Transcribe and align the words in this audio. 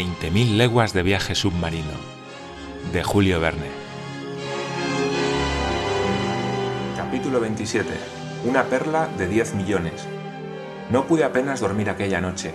20.000 0.00 0.56
leguas 0.56 0.94
de 0.94 1.02
viaje 1.02 1.34
submarino, 1.34 1.92
de 2.90 3.04
Julio 3.04 3.38
Verne. 3.38 3.66
Capítulo 6.96 7.38
27. 7.38 7.86
Una 8.46 8.64
perla 8.64 9.08
de 9.18 9.28
10 9.28 9.56
millones. 9.56 10.08
No 10.88 11.06
pude 11.06 11.24
apenas 11.24 11.60
dormir 11.60 11.90
aquella 11.90 12.22
noche. 12.22 12.54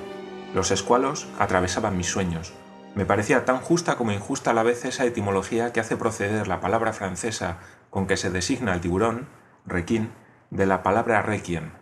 Los 0.56 0.72
escualos 0.72 1.28
atravesaban 1.38 1.96
mis 1.96 2.08
sueños. 2.08 2.52
Me 2.96 3.06
parecía 3.06 3.46
tan 3.46 3.60
justa 3.60 3.96
como 3.96 4.12
injusta 4.12 4.50
a 4.50 4.56
la 4.56 4.64
vez 4.64 4.84
esa 4.84 5.06
etimología 5.06 5.72
que 5.72 5.82
hace 5.82 5.98
proceder 5.98 6.48
la 6.48 6.62
palabra 6.62 6.94
francesa 6.94 7.60
con 7.92 8.08
que 8.08 8.18
se 8.18 8.32
designa 8.32 8.74
el 8.74 8.82
tiburón, 8.82 9.28
requin, 9.68 10.10
de 10.50 10.66
la 10.66 10.82
palabra 10.82 11.22
requiem, 11.22 11.74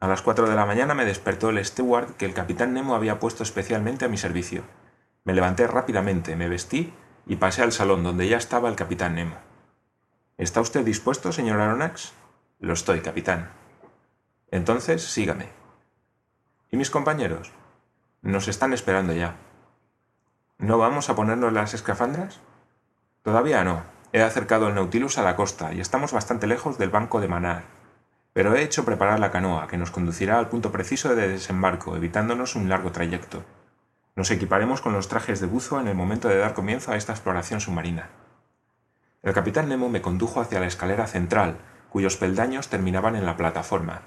a 0.00 0.08
las 0.08 0.22
cuatro 0.22 0.48
de 0.48 0.56
la 0.56 0.64
mañana 0.64 0.94
me 0.94 1.04
despertó 1.04 1.50
el 1.50 1.62
steward 1.62 2.14
que 2.14 2.24
el 2.24 2.32
capitán 2.32 2.72
Nemo 2.72 2.94
había 2.94 3.20
puesto 3.20 3.42
especialmente 3.42 4.06
a 4.06 4.08
mi 4.08 4.16
servicio. 4.16 4.62
Me 5.30 5.34
levanté 5.34 5.68
rápidamente, 5.68 6.34
me 6.34 6.48
vestí 6.48 6.92
y 7.24 7.36
pasé 7.36 7.62
al 7.62 7.70
salón 7.70 8.02
donde 8.02 8.26
ya 8.26 8.36
estaba 8.36 8.68
el 8.68 8.74
capitán 8.74 9.14
Nemo. 9.14 9.36
¿Está 10.38 10.60
usted 10.60 10.84
dispuesto, 10.84 11.30
señor 11.30 11.60
Aronnax? 11.60 12.14
Lo 12.58 12.72
estoy, 12.72 13.00
capitán. 13.00 13.48
Entonces, 14.50 15.04
sígame. 15.04 15.46
¿Y 16.72 16.76
mis 16.76 16.90
compañeros? 16.90 17.52
Nos 18.22 18.48
están 18.48 18.72
esperando 18.72 19.12
ya. 19.12 19.36
¿No 20.58 20.78
vamos 20.78 21.08
a 21.08 21.14
ponernos 21.14 21.52
las 21.52 21.74
escafandras? 21.74 22.40
Todavía 23.22 23.62
no. 23.62 23.84
He 24.12 24.22
acercado 24.22 24.66
el 24.66 24.74
Nautilus 24.74 25.16
a 25.16 25.22
la 25.22 25.36
costa 25.36 25.72
y 25.72 25.78
estamos 25.78 26.12
bastante 26.12 26.48
lejos 26.48 26.76
del 26.76 26.90
banco 26.90 27.20
de 27.20 27.28
Manar 27.28 27.62
pero 28.32 28.54
he 28.54 28.62
hecho 28.62 28.84
preparar 28.84 29.18
la 29.18 29.32
canoa, 29.32 29.66
que 29.66 29.76
nos 29.76 29.90
conducirá 29.90 30.38
al 30.38 30.48
punto 30.48 30.70
preciso 30.70 31.14
de 31.14 31.28
desembarco, 31.28 31.96
evitándonos 31.96 32.54
un 32.54 32.68
largo 32.68 32.92
trayecto. 32.92 33.44
Nos 34.20 34.30
equiparemos 34.30 34.82
con 34.82 34.92
los 34.92 35.08
trajes 35.08 35.40
de 35.40 35.46
buzo 35.46 35.80
en 35.80 35.88
el 35.88 35.94
momento 35.94 36.28
de 36.28 36.36
dar 36.36 36.52
comienzo 36.52 36.92
a 36.92 36.96
esta 36.96 37.14
exploración 37.14 37.58
submarina. 37.58 38.10
El 39.22 39.32
capitán 39.32 39.70
Nemo 39.70 39.88
me 39.88 40.02
condujo 40.02 40.42
hacia 40.42 40.60
la 40.60 40.66
escalera 40.66 41.06
central, 41.06 41.56
cuyos 41.88 42.18
peldaños 42.18 42.68
terminaban 42.68 43.16
en 43.16 43.24
la 43.24 43.38
plataforma. 43.38 44.02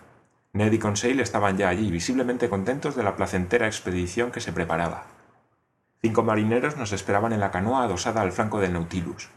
Ned 0.52 0.72
y 0.72 0.78
Conseil 0.78 1.20
estaban 1.20 1.58
ya 1.58 1.70
allí, 1.70 1.90
visiblemente 1.90 2.48
contentos 2.48 2.96
de 2.96 3.02
la 3.02 3.16
placentera 3.16 3.66
expedición 3.66 4.30
que 4.30 4.40
se 4.40 4.54
preparaba. 4.54 5.06
Cinco 6.00 6.22
marineros 6.22 6.78
nos 6.78 6.92
esperaban 6.92 7.34
en 7.34 7.40
la 7.40 7.50
canoa 7.50 7.82
adosada 7.82 8.22
al 8.22 8.34
flanco 8.34 8.60
del 8.60 8.74
Nautilus. 8.74 9.32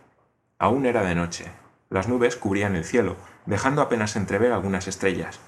Aún 0.59 0.85
era 0.85 1.03
de 1.05 1.15
noche. 1.15 1.47
Las 1.89 2.07
nubes 2.07 2.37
cubrían 2.37 2.77
el 2.77 2.85
cielo, 2.85 3.17
dejando 3.47 3.81
apenas 3.81 4.15
entrever 4.15 4.53
algunas 4.53 4.89
estrellas. 4.89 5.41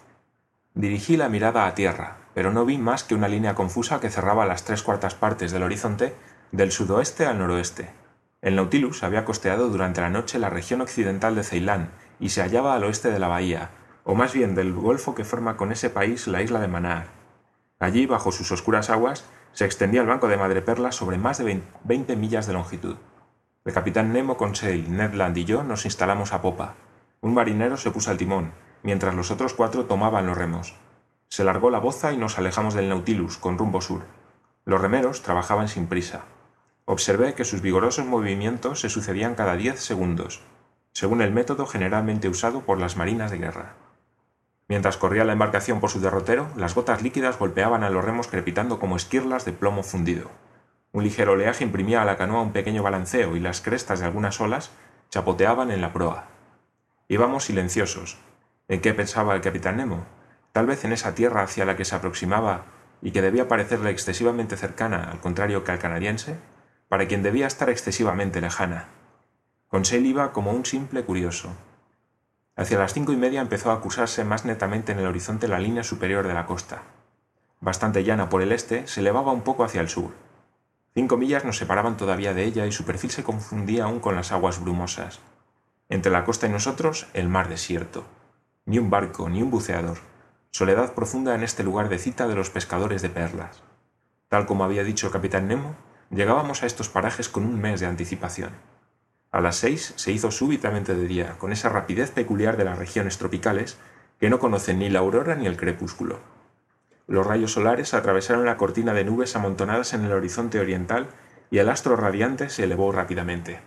Dirigí 0.78 1.16
la 1.16 1.28
mirada 1.28 1.66
a 1.66 1.74
tierra, 1.74 2.18
pero 2.34 2.52
no 2.52 2.64
vi 2.64 2.78
más 2.78 3.02
que 3.02 3.16
una 3.16 3.26
línea 3.26 3.56
confusa 3.56 3.98
que 3.98 4.10
cerraba 4.10 4.46
las 4.46 4.62
tres 4.62 4.84
cuartas 4.84 5.16
partes 5.16 5.50
del 5.50 5.64
horizonte 5.64 6.14
del 6.52 6.70
sudoeste 6.70 7.26
al 7.26 7.40
noroeste. 7.40 7.90
El 8.42 8.54
Nautilus 8.54 9.02
había 9.02 9.24
costeado 9.24 9.70
durante 9.70 10.00
la 10.00 10.08
noche 10.08 10.38
la 10.38 10.50
región 10.50 10.80
occidental 10.80 11.34
de 11.34 11.42
Ceilán 11.42 11.90
y 12.20 12.28
se 12.28 12.42
hallaba 12.42 12.76
al 12.76 12.84
oeste 12.84 13.10
de 13.10 13.18
la 13.18 13.26
bahía, 13.26 13.70
o 14.04 14.14
más 14.14 14.32
bien 14.32 14.54
del 14.54 14.72
golfo 14.72 15.16
que 15.16 15.24
forma 15.24 15.56
con 15.56 15.72
ese 15.72 15.90
país 15.90 16.28
la 16.28 16.42
isla 16.42 16.60
de 16.60 16.68
Manar. 16.68 17.06
Allí, 17.80 18.06
bajo 18.06 18.30
sus 18.30 18.52
oscuras 18.52 18.88
aguas, 18.88 19.24
se 19.52 19.64
extendía 19.64 20.02
el 20.02 20.06
banco 20.06 20.28
de 20.28 20.36
madreperla 20.36 20.92
sobre 20.92 21.18
más 21.18 21.38
de 21.38 21.60
veinte 21.82 22.14
millas 22.14 22.46
de 22.46 22.52
longitud. 22.52 22.98
El 23.64 23.72
capitán 23.72 24.12
Nemo, 24.12 24.36
Conseil, 24.36 24.96
Ned 24.96 25.14
Land 25.14 25.38
y 25.38 25.44
yo 25.44 25.64
nos 25.64 25.86
instalamos 25.86 26.32
a 26.32 26.40
popa, 26.40 26.76
un 27.20 27.34
marinero 27.34 27.76
se 27.76 27.90
puso 27.90 28.12
al 28.12 28.16
timón, 28.16 28.52
mientras 28.82 29.14
los 29.14 29.30
otros 29.30 29.54
cuatro 29.54 29.84
tomaban 29.86 30.26
los 30.26 30.36
remos. 30.36 30.74
Se 31.28 31.44
largó 31.44 31.70
la 31.70 31.78
boza 31.78 32.12
y 32.12 32.16
nos 32.16 32.38
alejamos 32.38 32.74
del 32.74 32.88
Nautilus 32.88 33.36
con 33.36 33.58
rumbo 33.58 33.80
sur. 33.80 34.02
Los 34.64 34.80
remeros 34.80 35.22
trabajaban 35.22 35.68
sin 35.68 35.86
prisa. 35.86 36.22
Observé 36.84 37.34
que 37.34 37.44
sus 37.44 37.60
vigorosos 37.60 38.06
movimientos 38.06 38.80
se 38.80 38.88
sucedían 38.88 39.34
cada 39.34 39.56
diez 39.56 39.80
segundos, 39.80 40.40
según 40.92 41.20
el 41.20 41.32
método 41.32 41.66
generalmente 41.66 42.28
usado 42.28 42.62
por 42.62 42.78
las 42.78 42.96
marinas 42.96 43.30
de 43.30 43.38
guerra. 43.38 43.74
Mientras 44.68 44.96
corría 44.96 45.24
la 45.24 45.32
embarcación 45.32 45.80
por 45.80 45.90
su 45.90 46.00
derrotero, 46.00 46.48
las 46.56 46.74
gotas 46.74 47.02
líquidas 47.02 47.38
golpeaban 47.38 47.84
a 47.84 47.90
los 47.90 48.04
remos 48.04 48.28
crepitando 48.28 48.78
como 48.78 48.96
esquirlas 48.96 49.44
de 49.44 49.52
plomo 49.52 49.82
fundido. 49.82 50.30
Un 50.92 51.04
ligero 51.04 51.32
oleaje 51.32 51.64
imprimía 51.64 52.02
a 52.02 52.04
la 52.04 52.16
canoa 52.16 52.42
un 52.42 52.52
pequeño 52.52 52.82
balanceo 52.82 53.36
y 53.36 53.40
las 53.40 53.60
crestas 53.60 54.00
de 54.00 54.06
algunas 54.06 54.40
olas 54.40 54.70
chapoteaban 55.10 55.70
en 55.70 55.80
la 55.80 55.92
proa. 55.92 56.26
Íbamos 57.08 57.44
silenciosos. 57.44 58.18
¿En 58.68 58.82
qué 58.82 58.92
pensaba 58.92 59.34
el 59.34 59.40
capitán 59.40 59.78
Nemo? 59.78 60.04
Tal 60.52 60.66
vez 60.66 60.84
en 60.84 60.92
esa 60.92 61.14
tierra 61.14 61.42
hacia 61.42 61.64
la 61.64 61.74
que 61.74 61.86
se 61.86 61.96
aproximaba 61.96 62.66
y 63.00 63.12
que 63.12 63.22
debía 63.22 63.48
parecerle 63.48 63.90
excesivamente 63.90 64.58
cercana, 64.58 65.10
al 65.10 65.20
contrario 65.20 65.64
que 65.64 65.72
al 65.72 65.78
canadiense, 65.78 66.36
para 66.88 67.08
quien 67.08 67.22
debía 67.22 67.46
estar 67.46 67.70
excesivamente 67.70 68.42
lejana. 68.42 68.88
Conseil 69.68 70.04
iba 70.04 70.32
como 70.32 70.50
un 70.50 70.66
simple 70.66 71.02
curioso. 71.02 71.56
Hacia 72.56 72.78
las 72.78 72.92
cinco 72.92 73.12
y 73.12 73.16
media 73.16 73.40
empezó 73.40 73.70
a 73.70 73.74
acusarse 73.74 74.22
más 74.24 74.44
netamente 74.44 74.92
en 74.92 74.98
el 74.98 75.06
horizonte 75.06 75.48
la 75.48 75.60
línea 75.60 75.82
superior 75.82 76.26
de 76.26 76.34
la 76.34 76.44
costa. 76.44 76.82
Bastante 77.60 78.04
llana 78.04 78.28
por 78.28 78.42
el 78.42 78.52
este, 78.52 78.86
se 78.86 79.00
elevaba 79.00 79.32
un 79.32 79.42
poco 79.42 79.64
hacia 79.64 79.80
el 79.80 79.88
sur. 79.88 80.10
Cinco 80.92 81.16
millas 81.16 81.46
nos 81.46 81.56
separaban 81.56 81.96
todavía 81.96 82.34
de 82.34 82.44
ella 82.44 82.66
y 82.66 82.72
su 82.72 82.84
perfil 82.84 83.12
se 83.12 83.24
confundía 83.24 83.84
aún 83.84 84.00
con 84.00 84.14
las 84.14 84.30
aguas 84.30 84.60
brumosas. 84.60 85.20
Entre 85.88 86.12
la 86.12 86.24
costa 86.24 86.46
y 86.46 86.50
nosotros, 86.50 87.06
el 87.14 87.30
mar 87.30 87.48
desierto. 87.48 88.04
Ni 88.68 88.78
un 88.78 88.90
barco, 88.90 89.30
ni 89.30 89.40
un 89.40 89.50
buceador. 89.50 89.96
Soledad 90.50 90.92
profunda 90.92 91.34
en 91.34 91.42
este 91.42 91.64
lugar 91.64 91.88
de 91.88 91.96
cita 91.96 92.28
de 92.28 92.34
los 92.34 92.50
pescadores 92.50 93.00
de 93.00 93.08
perlas. 93.08 93.62
Tal 94.28 94.44
como 94.44 94.62
había 94.62 94.84
dicho 94.84 95.06
el 95.06 95.12
capitán 95.14 95.48
Nemo, 95.48 95.74
llegábamos 96.10 96.62
a 96.62 96.66
estos 96.66 96.90
parajes 96.90 97.30
con 97.30 97.46
un 97.46 97.58
mes 97.58 97.80
de 97.80 97.86
anticipación. 97.86 98.50
A 99.32 99.40
las 99.40 99.56
seis 99.56 99.94
se 99.96 100.12
hizo 100.12 100.30
súbitamente 100.30 100.94
de 100.94 101.06
día, 101.06 101.38
con 101.38 101.50
esa 101.50 101.70
rapidez 101.70 102.10
peculiar 102.10 102.58
de 102.58 102.66
las 102.66 102.76
regiones 102.76 103.16
tropicales 103.16 103.78
que 104.20 104.28
no 104.28 104.38
conocen 104.38 104.80
ni 104.80 104.90
la 104.90 104.98
aurora 104.98 105.34
ni 105.34 105.46
el 105.46 105.56
crepúsculo. 105.56 106.20
Los 107.06 107.26
rayos 107.26 107.52
solares 107.52 107.94
atravesaron 107.94 108.44
la 108.44 108.58
cortina 108.58 108.92
de 108.92 109.04
nubes 109.04 109.34
amontonadas 109.34 109.94
en 109.94 110.04
el 110.04 110.12
horizonte 110.12 110.60
oriental 110.60 111.08
y 111.50 111.56
el 111.56 111.70
astro 111.70 111.96
radiante 111.96 112.50
se 112.50 112.64
elevó 112.64 112.92
rápidamente. 112.92 113.60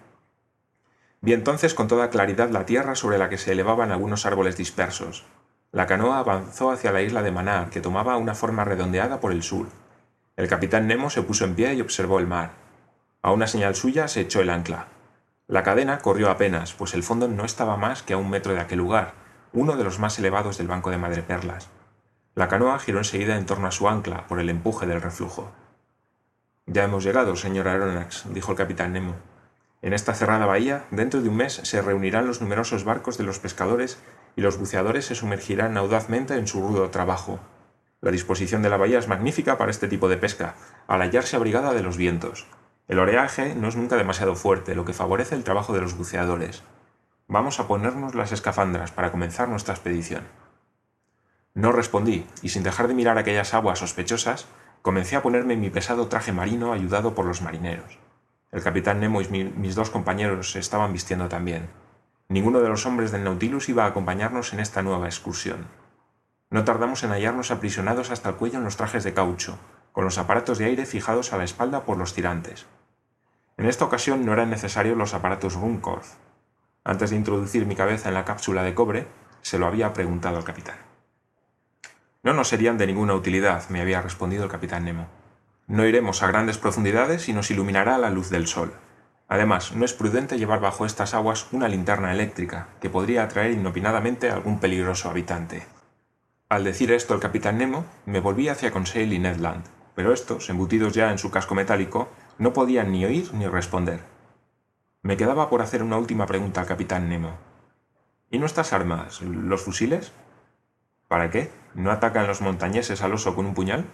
Vi 1.22 1.34
entonces 1.34 1.76
con 1.76 1.88
toda 1.88 2.10
claridad 2.10 2.50
la 2.50 2.66
tierra 2.66 2.96
sobre 2.96 3.20
la 3.20 3.30
que 3.30 3.38
se 3.38 3.52
elevaban 3.52 3.92
algunos 3.92 4.26
árboles 4.26 4.58
dispersos. 4.58 5.24
La 5.72 5.86
canoa 5.86 6.18
avanzó 6.18 6.72
hacia 6.72 6.92
la 6.92 7.04
isla 7.04 7.22
de 7.22 7.32
Manar, 7.32 7.70
que 7.70 7.80
tomaba 7.80 8.18
una 8.18 8.34
forma 8.34 8.66
redondeada 8.66 9.20
por 9.20 9.32
el 9.32 9.44
sur. 9.44 9.68
El 10.36 10.48
capitán 10.48 10.88
Nemo 10.88 11.12
se 11.12 11.22
puso 11.22 11.46
en 11.46 11.54
pie 11.54 11.76
y 11.76 11.82
observó 11.82 12.18
el 12.18 12.26
mar. 12.26 12.52
A 13.22 13.32
una 13.32 13.46
señal 13.46 13.76
suya 13.76 14.08
se 14.08 14.22
echó 14.22 14.42
el 14.42 14.50
ancla. 14.50 14.88
La 15.48 15.62
cadena 15.62 16.00
corrió 16.00 16.32
apenas, 16.32 16.74
pues 16.74 16.96
el 16.96 17.04
fondo 17.04 17.28
no 17.28 17.46
estaba 17.46 17.78
más 17.78 18.02
que 18.02 18.14
a 18.14 18.18
un 18.18 18.30
metro 18.30 18.54
de 18.54 18.60
aquel 18.60 18.80
lugar, 18.80 19.14
uno 19.54 19.78
de 19.78 19.84
los 19.84 20.00
más 20.00 20.18
elevados 20.18 20.58
del 20.58 20.68
banco 20.68 20.90
de 20.90 20.98
madreperlas. 20.98 21.70
La 22.34 22.48
canoa 22.48 22.80
giró 22.80 22.98
enseguida 22.98 23.38
en 23.38 23.46
torno 23.46 23.68
a 23.68 23.72
su 23.72 23.88
ancla 23.88 24.26
por 24.28 24.40
el 24.40 24.50
empuje 24.50 24.88
del 24.88 25.02
reflujo. 25.02 25.52
Ya 26.66 26.84
hemos 26.84 27.04
llegado, 27.04 27.36
señor 27.36 27.68
Aronnax, 27.68 28.26
dijo 28.34 28.52
el 28.54 28.58
capitán 28.58 28.94
Nemo. 28.94 29.16
En 29.82 29.94
esta 29.94 30.14
cerrada 30.14 30.46
bahía, 30.46 30.86
dentro 30.92 31.22
de 31.22 31.30
un 31.30 31.38
mes, 31.38 31.54
se 31.64 31.82
reunirán 31.82 32.28
los 32.28 32.40
numerosos 32.40 32.84
barcos 32.84 33.18
de 33.18 33.24
los 33.24 33.40
pescadores 33.40 33.98
y 34.36 34.42
los 34.42 34.60
buceadores 34.60 35.06
se 35.06 35.16
sumergirán 35.16 35.76
audazmente 35.76 36.36
en 36.36 36.48
su 36.48 36.62
rudo 36.62 36.90
trabajo. 36.92 37.40
La 38.00 38.12
disposición 38.12 38.62
de 38.62 38.70
la 38.70 38.78
bahía 38.78 39.00
es 39.00 39.08
magnífica 39.08 39.58
para 39.58 39.72
este 39.72 39.88
tipo 39.88 40.08
de 40.08 40.18
pesca, 40.18 40.56
al 40.88 41.02
hallarse 41.02 41.36
abrigada 41.36 41.74
de 41.74 41.82
los 41.82 41.98
vientos. 41.98 42.48
El 42.88 43.00
oleaje 43.00 43.56
no 43.56 43.68
es 43.68 43.76
nunca 43.76 43.96
demasiado 43.96 44.36
fuerte, 44.36 44.76
lo 44.76 44.86
que 44.86 44.94
favorece 44.94 45.34
el 45.34 45.44
trabajo 45.44 45.74
de 45.74 45.82
los 45.82 45.98
buceadores. 45.98 46.64
Vamos 47.28 47.60
a 47.60 47.68
ponernos 47.68 48.14
las 48.14 48.32
escafandras 48.32 48.92
para 48.92 49.12
comenzar 49.12 49.50
nuestra 49.50 49.74
expedición. 49.74 50.28
No 51.56 51.72
respondí, 51.72 52.28
y 52.44 52.50
sin 52.50 52.64
dejar 52.64 52.88
de 52.88 52.94
mirar 52.94 53.18
aquellas 53.18 53.54
aguas 53.54 53.80
sospechosas, 53.80 54.46
comencé 54.82 55.16
a 55.16 55.22
ponerme 55.22 55.56
mi 55.56 55.70
pesado 55.70 56.08
traje 56.08 56.32
marino 56.32 56.72
ayudado 56.72 57.16
por 57.16 57.26
los 57.26 57.42
marineros. 57.42 57.98
El 58.52 58.62
capitán 58.62 59.00
Nemo 59.00 59.22
y 59.22 59.28
mis 59.28 59.76
dos 59.76 59.90
compañeros 59.90 60.52
se 60.52 60.60
estaban 60.60 60.92
vistiendo 60.92 61.30
también. 61.30 61.70
Ninguno 62.28 62.60
de 62.60 62.68
los 62.68 62.86
hombres 62.86 63.12
del 63.12 63.24
Nautilus 63.24 63.70
iba 63.70 63.86
a 63.86 63.88
acompañarnos 63.88 64.52
en 64.52 64.60
esta 64.60 64.82
nueva 64.82 65.06
excursión. 65.06 65.68
No 66.50 66.66
tardamos 66.66 67.04
en 67.04 67.12
hallarnos 67.12 67.50
aprisionados 67.50 68.12
hasta 68.12 68.30
el 68.30 68.36
cuello 68.36 68.58
en 68.58 68.66
los 68.66 68.76
trajes 68.76 69.06
de 69.06 69.14
caucho, 69.14 69.58
con 69.94 70.04
los 70.04 70.18
aparatos 70.18 70.58
de 70.58 70.66
aire 70.66 70.86
fijados 70.86 71.32
a 71.32 71.38
la 71.38 71.46
espalda 71.46 71.86
por 71.86 71.98
los 71.98 72.14
tirantes. 72.14 72.66
En 73.56 73.68
esta 73.68 73.86
ocasión 73.86 74.26
no 74.26 74.34
eran 74.34 74.50
necesarios 74.50 74.98
los 74.98 75.14
aparatos 75.14 75.56
Runcorf. 75.56 76.16
Antes 76.84 77.12
de 77.12 77.16
introducir 77.16 77.66
mi 77.66 77.76
cabeza 77.76 78.10
en 78.10 78.16
la 78.16 78.26
cápsula 78.26 78.64
de 78.64 78.74
cobre, 78.74 79.08
se 79.42 79.60
lo 79.60 79.66
había 79.66 79.94
preguntado 79.94 80.38
al 80.38 80.44
capitán. 80.44 80.78
No 82.24 82.34
nos 82.34 82.50
serían 82.50 82.78
de 82.78 82.88
ninguna 82.88 83.14
utilidad, 83.14 83.70
me 83.70 83.82
había 83.82 84.02
respondido 84.02 84.44
el 84.44 84.50
capitán 84.50 84.84
Nemo. 84.84 85.21
No 85.72 85.86
iremos 85.86 86.22
a 86.22 86.28
grandes 86.28 86.58
profundidades 86.58 87.30
y 87.30 87.34
nos 87.34 87.50
iluminará 87.50 87.98
la 87.98 88.10
luz 88.10 88.30
del 88.30 88.46
sol. 88.46 88.74
Además, 89.30 89.72
no 89.74 89.86
es 89.86 89.94
prudente 89.94 90.38
llevar 90.38 90.60
bajo 90.60 90.86
estas 90.86 91.14
aguas 91.14 91.48
una 91.54 91.70
linterna 91.70 92.12
eléctrica, 92.12 92.68
que 92.82 92.90
podría 92.90 93.24
atraer 93.24 93.52
inopinadamente 93.52 94.30
a 94.30 94.34
algún 94.34 94.60
peligroso 94.60 95.10
habitante. 95.10 95.66
Al 96.50 96.66
decir 96.66 96.92
esto 96.92 97.14
el 97.14 97.22
capitán 97.22 97.58
Nemo, 97.58 97.86
me 98.06 98.20
volví 98.20 98.50
hacia 98.50 98.72
Conseil 98.72 99.14
y 99.14 99.20
Ned 99.20 99.38
Land, 99.38 99.64
pero 99.96 100.12
estos, 100.12 100.50
embutidos 100.50 100.92
ya 100.92 101.10
en 101.10 101.18
su 101.18 101.32
casco 101.32 101.56
metálico, 101.56 102.10
no 102.38 102.52
podían 102.52 102.92
ni 102.92 103.06
oír 103.06 103.34
ni 103.34 103.48
responder. 103.48 104.02
Me 105.04 105.16
quedaba 105.16 105.50
por 105.50 105.62
hacer 105.62 105.84
una 105.84 105.98
última 105.98 106.26
pregunta 106.26 106.60
al 106.60 106.68
capitán 106.68 107.08
Nemo. 107.08 107.38
¿Y 108.30 108.40
nuestras 108.40 108.74
armas? 108.74 109.22
¿Los 109.22 109.62
fusiles? 109.62 110.12
¿Para 111.08 111.30
qué? 111.30 111.50
¿No 111.76 111.92
atacan 111.92 112.28
los 112.28 112.42
montañeses 112.42 113.02
al 113.04 113.14
oso 113.14 113.36
con 113.36 113.46
un 113.46 113.54
puñal? 113.54 113.86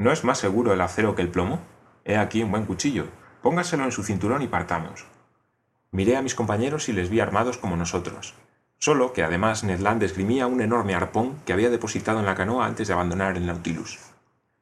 ¿No 0.00 0.12
es 0.12 0.22
más 0.22 0.38
seguro 0.38 0.72
el 0.72 0.80
acero 0.80 1.16
que 1.16 1.22
el 1.22 1.28
plomo? 1.28 1.58
He 2.04 2.16
aquí 2.16 2.40
un 2.44 2.52
buen 2.52 2.66
cuchillo. 2.66 3.06
Póngaselo 3.42 3.82
en 3.82 3.90
su 3.90 4.04
cinturón 4.04 4.42
y 4.42 4.46
partamos. 4.46 5.06
Miré 5.90 6.16
a 6.16 6.22
mis 6.22 6.36
compañeros 6.36 6.88
y 6.88 6.92
les 6.92 7.10
vi 7.10 7.18
armados 7.18 7.58
como 7.58 7.76
nosotros. 7.76 8.34
Solo 8.78 9.12
que 9.12 9.24
además 9.24 9.64
Ned 9.64 9.80
Land 9.80 10.04
esgrimía 10.04 10.46
un 10.46 10.60
enorme 10.60 10.94
arpón 10.94 11.40
que 11.44 11.52
había 11.52 11.68
depositado 11.68 12.20
en 12.20 12.26
la 12.26 12.36
canoa 12.36 12.66
antes 12.66 12.86
de 12.86 12.94
abandonar 12.94 13.36
el 13.36 13.46
Nautilus. 13.46 13.98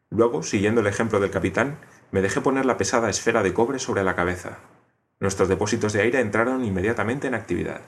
Luego, 0.09 0.43
siguiendo 0.43 0.81
el 0.81 0.87
ejemplo 0.87 1.21
del 1.21 1.31
capitán, 1.31 1.81
me 2.13 2.23
dejé 2.23 2.41
poner 2.41 2.65
la 2.65 2.79
pesada 2.79 3.11
esfera 3.11 3.43
de 3.43 3.53
cobre 3.53 3.79
sobre 3.79 4.05
la 4.05 4.17
cabeza. 4.17 4.57
Nuestros 5.21 5.51
depósitos 5.51 5.93
de 5.93 6.01
aire 6.01 6.21
entraron 6.21 6.65
inmediatamente 6.65 7.27
en 7.27 7.35
actividad. 7.35 7.83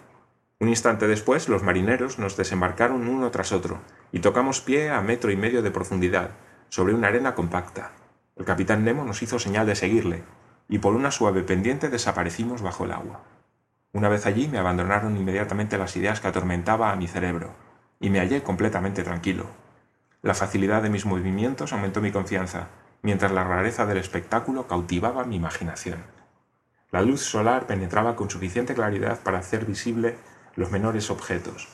Un 0.60 0.68
instante 0.68 1.06
después, 1.06 1.48
los 1.48 1.62
marineros 1.62 2.18
nos 2.18 2.36
desembarcaron 2.36 3.08
uno 3.08 3.30
tras 3.30 3.52
otro 3.52 3.78
y 4.12 4.18
tocamos 4.18 4.60
pie 4.60 4.90
a 4.90 5.00
metro 5.00 5.30
y 5.30 5.36
medio 5.36 5.62
de 5.62 5.70
profundidad, 5.70 6.32
sobre 6.68 6.94
una 6.94 7.08
arena 7.08 7.34
compacta. 7.34 7.92
El 8.36 8.44
capitán 8.44 8.84
Nemo 8.84 9.04
nos 9.04 9.22
hizo 9.22 9.38
señal 9.38 9.66
de 9.66 9.74
seguirle, 9.74 10.22
y 10.68 10.78
por 10.78 10.94
una 10.94 11.10
suave 11.10 11.42
pendiente 11.42 11.88
desaparecimos 11.88 12.62
bajo 12.62 12.84
el 12.84 12.92
agua. 12.92 13.22
Una 13.92 14.08
vez 14.08 14.26
allí 14.26 14.48
me 14.48 14.58
abandonaron 14.58 15.16
inmediatamente 15.16 15.78
las 15.78 15.96
ideas 15.96 16.20
que 16.20 16.28
atormentaba 16.28 16.92
a 16.92 16.96
mi 16.96 17.08
cerebro, 17.08 17.50
y 18.00 18.10
me 18.10 18.20
hallé 18.20 18.42
completamente 18.42 19.02
tranquilo. 19.02 19.46
La 20.22 20.34
facilidad 20.34 20.82
de 20.82 20.90
mis 20.90 21.06
movimientos 21.06 21.72
aumentó 21.72 22.00
mi 22.00 22.12
confianza, 22.12 22.68
mientras 23.02 23.32
la 23.32 23.44
rareza 23.44 23.86
del 23.86 23.98
espectáculo 23.98 24.66
cautivaba 24.66 25.24
mi 25.24 25.36
imaginación. 25.36 26.04
La 26.90 27.02
luz 27.02 27.20
solar 27.20 27.66
penetraba 27.66 28.16
con 28.16 28.30
suficiente 28.30 28.74
claridad 28.74 29.20
para 29.20 29.38
hacer 29.38 29.64
visible 29.64 30.16
los 30.54 30.70
menores 30.70 31.10
objetos. 31.10 31.68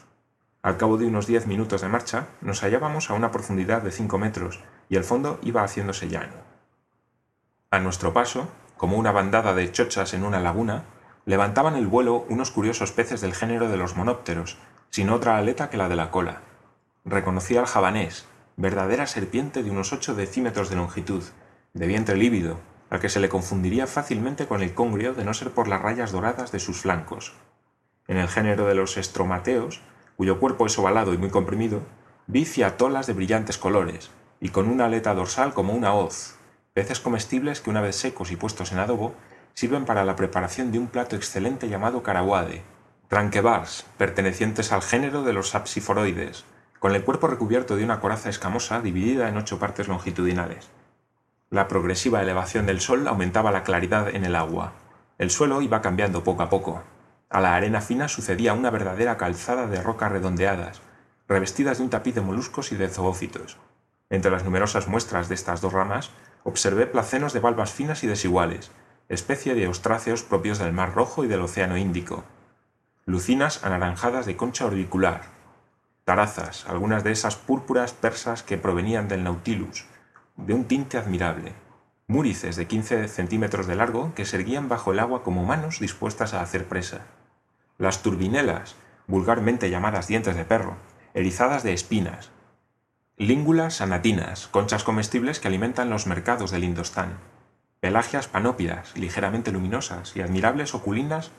Al 0.63 0.77
cabo 0.77 0.97
de 0.97 1.07
unos 1.07 1.27
diez 1.27 1.47
minutos 1.47 1.83
de 1.83 1.89
marcha, 1.89 2.27
nos 2.41 2.63
hallábamos 2.63 3.11
a 3.11 3.15
una 3.15 3.31
profundidad 3.31 3.83
de 3.83 3.91
cinco 3.91 4.19
metros 4.19 4.61
y 4.89 4.97
el 4.97 5.05
fondo 5.05 5.39
iba 5.43 5.63
haciéndose 5.63 6.09
llano. 6.09 6.35
A 7.71 7.79
nuestro 7.79 8.13
paso, 8.13 8.49
como 8.77 8.97
una 8.99 9.13
bandada 9.13 9.55
de 9.55 9.71
chochas 9.73 10.15
en 10.15 10.25
una 10.25 10.41
laguna, 10.41 10.85
levantaban 11.27 11.75
el 11.75 11.87
vuelo 11.87 12.27
unos 12.29 12.51
curiosos 12.51 12.93
peces 12.93 13.21
del 13.21 13.35
género 13.35 13.69
de 13.69 13.77
los 13.77 13.97
monópteros, 13.97 14.59
sin 14.91 15.11
otra 15.11 15.37
aleta 15.39 15.71
que 15.71 15.77
la 15.77 15.89
de 15.89 15.97
la 15.97 16.11
cola. 16.11 16.43
Reconocí 17.05 17.57
al 17.57 17.67
javanés, 17.67 18.27
verdadera 18.57 19.07
serpiente 19.07 19.63
de 19.63 19.71
unos 19.71 19.93
ocho 19.93 20.15
decímetros 20.15 20.71
de 20.71 20.77
longitud, 20.77 21.25
de 21.73 21.87
vientre 21.87 22.17
lívido, 22.17 22.61
al 22.91 23.01
que 23.01 23.09
se 23.09 23.21
le 23.21 23.29
confundiría 23.29 23.87
fácilmente 23.87 24.47
con 24.47 24.63
el 24.63 24.75
congrio 24.75 25.15
de 25.15 25.25
no 25.25 25.35
ser 25.35 25.51
por 25.51 25.67
las 25.67 25.83
rayas 25.83 26.13
doradas 26.13 26.53
de 26.53 26.61
sus 26.61 26.79
flancos. 26.79 27.33
En 28.07 28.19
el 28.19 28.29
género 28.29 28.67
de 28.67 28.75
los 28.75 28.97
estromateos, 28.97 29.81
cuyo 30.17 30.39
cuerpo 30.39 30.67
es 30.67 30.79
ovalado 30.79 31.13
y 31.13 31.19
muy 31.19 31.31
comprimido, 31.31 31.83
vi 32.27 32.45
fiatolas 32.45 33.07
de 33.07 33.15
brillantes 33.15 33.59
colores, 33.59 34.11
y 34.41 34.51
con 34.51 34.69
una 34.69 34.87
aleta 34.87 35.15
dorsal 35.15 35.55
como 35.55 35.73
una 35.73 35.95
hoz, 35.95 36.37
peces 36.73 37.01
comestibles 37.01 37.61
que 37.61 37.71
una 37.71 37.81
vez 37.81 37.97
secos 37.97 38.31
y 38.31 38.37
puestos 38.37 38.73
en 38.73 38.79
adobo, 38.79 39.15
sirven 39.55 39.85
para 39.85 40.05
la 40.05 40.17
preparación 40.17 40.73
de 40.73 40.79
un 40.79 40.89
plato 40.89 41.17
excelente 41.17 41.69
llamado 41.69 42.03
caraguade, 42.03 42.63
tranquebars, 43.09 43.87
pertenecientes 43.97 44.73
al 44.73 44.83
género 44.83 45.23
de 45.23 45.33
los 45.33 45.55
apsiforoides, 45.55 46.45
con 46.81 46.95
el 46.95 47.05
cuerpo 47.05 47.29
recubierto 47.29 47.77
de 47.77 47.85
una 47.85 48.01
coraza 48.01 48.29
escamosa 48.29 48.81
dividida 48.81 49.29
en 49.29 49.37
ocho 49.37 49.59
partes 49.59 49.89
longitudinales. 49.89 50.69
La 51.49 51.69
progresiva 51.69 52.21
elevación 52.21 52.67
del 52.67 52.81
sol 52.81 53.07
aumentaba 53.07 53.53
la 53.53 53.63
claridad 53.63 54.09
en 54.09 54.25
el 54.25 54.35
agua. 54.35 54.73
El 55.19 55.31
suelo 55.31 55.63
iba 55.63 55.81
cambiando 55.81 56.25
poco 56.25 56.43
a 56.43 56.51
poco. 56.51 56.83
A 57.31 57.41
la 57.41 57.55
arena 57.55 57.81
fina 57.81 58.09
sucedía 58.09 58.53
una 58.53 58.71
verdadera 58.71 59.17
calzada 59.17 59.69
de 59.69 59.81
rocas 59.81 60.11
redondeadas, 60.11 60.83
revestidas 61.29 61.79
de 61.79 61.85
un 61.85 61.91
tapiz 61.91 62.17
de 62.17 62.21
moluscos 62.21 62.73
y 62.73 62.77
de 62.77 62.89
zoófitos. 62.89 63.59
Entre 64.11 64.31
las 64.31 64.45
numerosas 64.45 64.89
muestras 64.89 65.29
de 65.29 65.35
estas 65.35 65.61
dos 65.61 65.73
ramas, 65.73 66.11
observé 66.45 66.87
placenos 66.87 67.33
de 67.33 67.41
valvas 67.41 67.73
finas 67.73 68.05
y 68.05 68.07
desiguales, 68.07 68.71
especie 69.09 69.55
de 69.55 69.69
ostráceos 69.69 70.23
propios 70.23 70.59
del 70.59 70.73
Mar 70.73 70.95
Rojo 70.95 71.25
y 71.25 71.29
del 71.29 71.41
Océano 71.41 71.77
Índico, 71.77 72.25
lucinas 73.07 73.65
anaranjadas 73.65 74.27
de 74.27 74.37
concha 74.37 74.67
orbicular, 74.67 75.23
tarazas, 76.05 76.67
algunas 76.69 77.05
de 77.05 77.13
esas 77.13 77.37
púrpuras 77.37 77.93
persas 77.93 78.43
que 78.43 78.59
provenían 78.59 79.09
del 79.09 79.25
Nautilus, 79.25 79.87
de 80.37 80.55
un 80.55 80.65
tinte 80.65 80.99
admirable, 80.99 81.53
múrices 82.07 82.57
de 82.57 82.67
15 82.67 83.09
centímetros 83.09 83.67
de 83.67 83.77
largo 83.77 84.13
que 84.15 84.25
se 84.25 84.37
erguían 84.37 84.69
bajo 84.69 84.93
el 84.93 84.99
agua 84.99 85.23
como 85.23 85.45
manos 85.45 85.81
dispuestas 85.81 86.35
a 86.35 86.43
hacer 86.43 86.67
presa, 86.67 87.03
las 87.79 88.03
turbinelas, 88.03 88.77
vulgarmente 89.07 89.71
llamadas 89.71 90.07
dientes 90.07 90.37
de 90.37 90.45
perro, 90.45 90.77
erizadas 91.15 91.63
de 91.63 91.73
espinas, 91.73 92.31
língulas 93.17 93.81
anatinas, 93.81 94.49
conchas 94.49 94.83
comestibles 94.83 95.39
que 95.39 95.47
alimentan 95.47 95.89
los 95.89 96.09
mercados 96.09 96.51
del 96.51 96.65
Indostán, 96.65 97.19
pelagias 97.79 98.27
panópidas, 98.27 98.97
ligeramente 98.97 99.53
luminosas 99.53 100.17
y 100.17 100.21
admirables 100.21 100.75
oculinas 100.75 101.31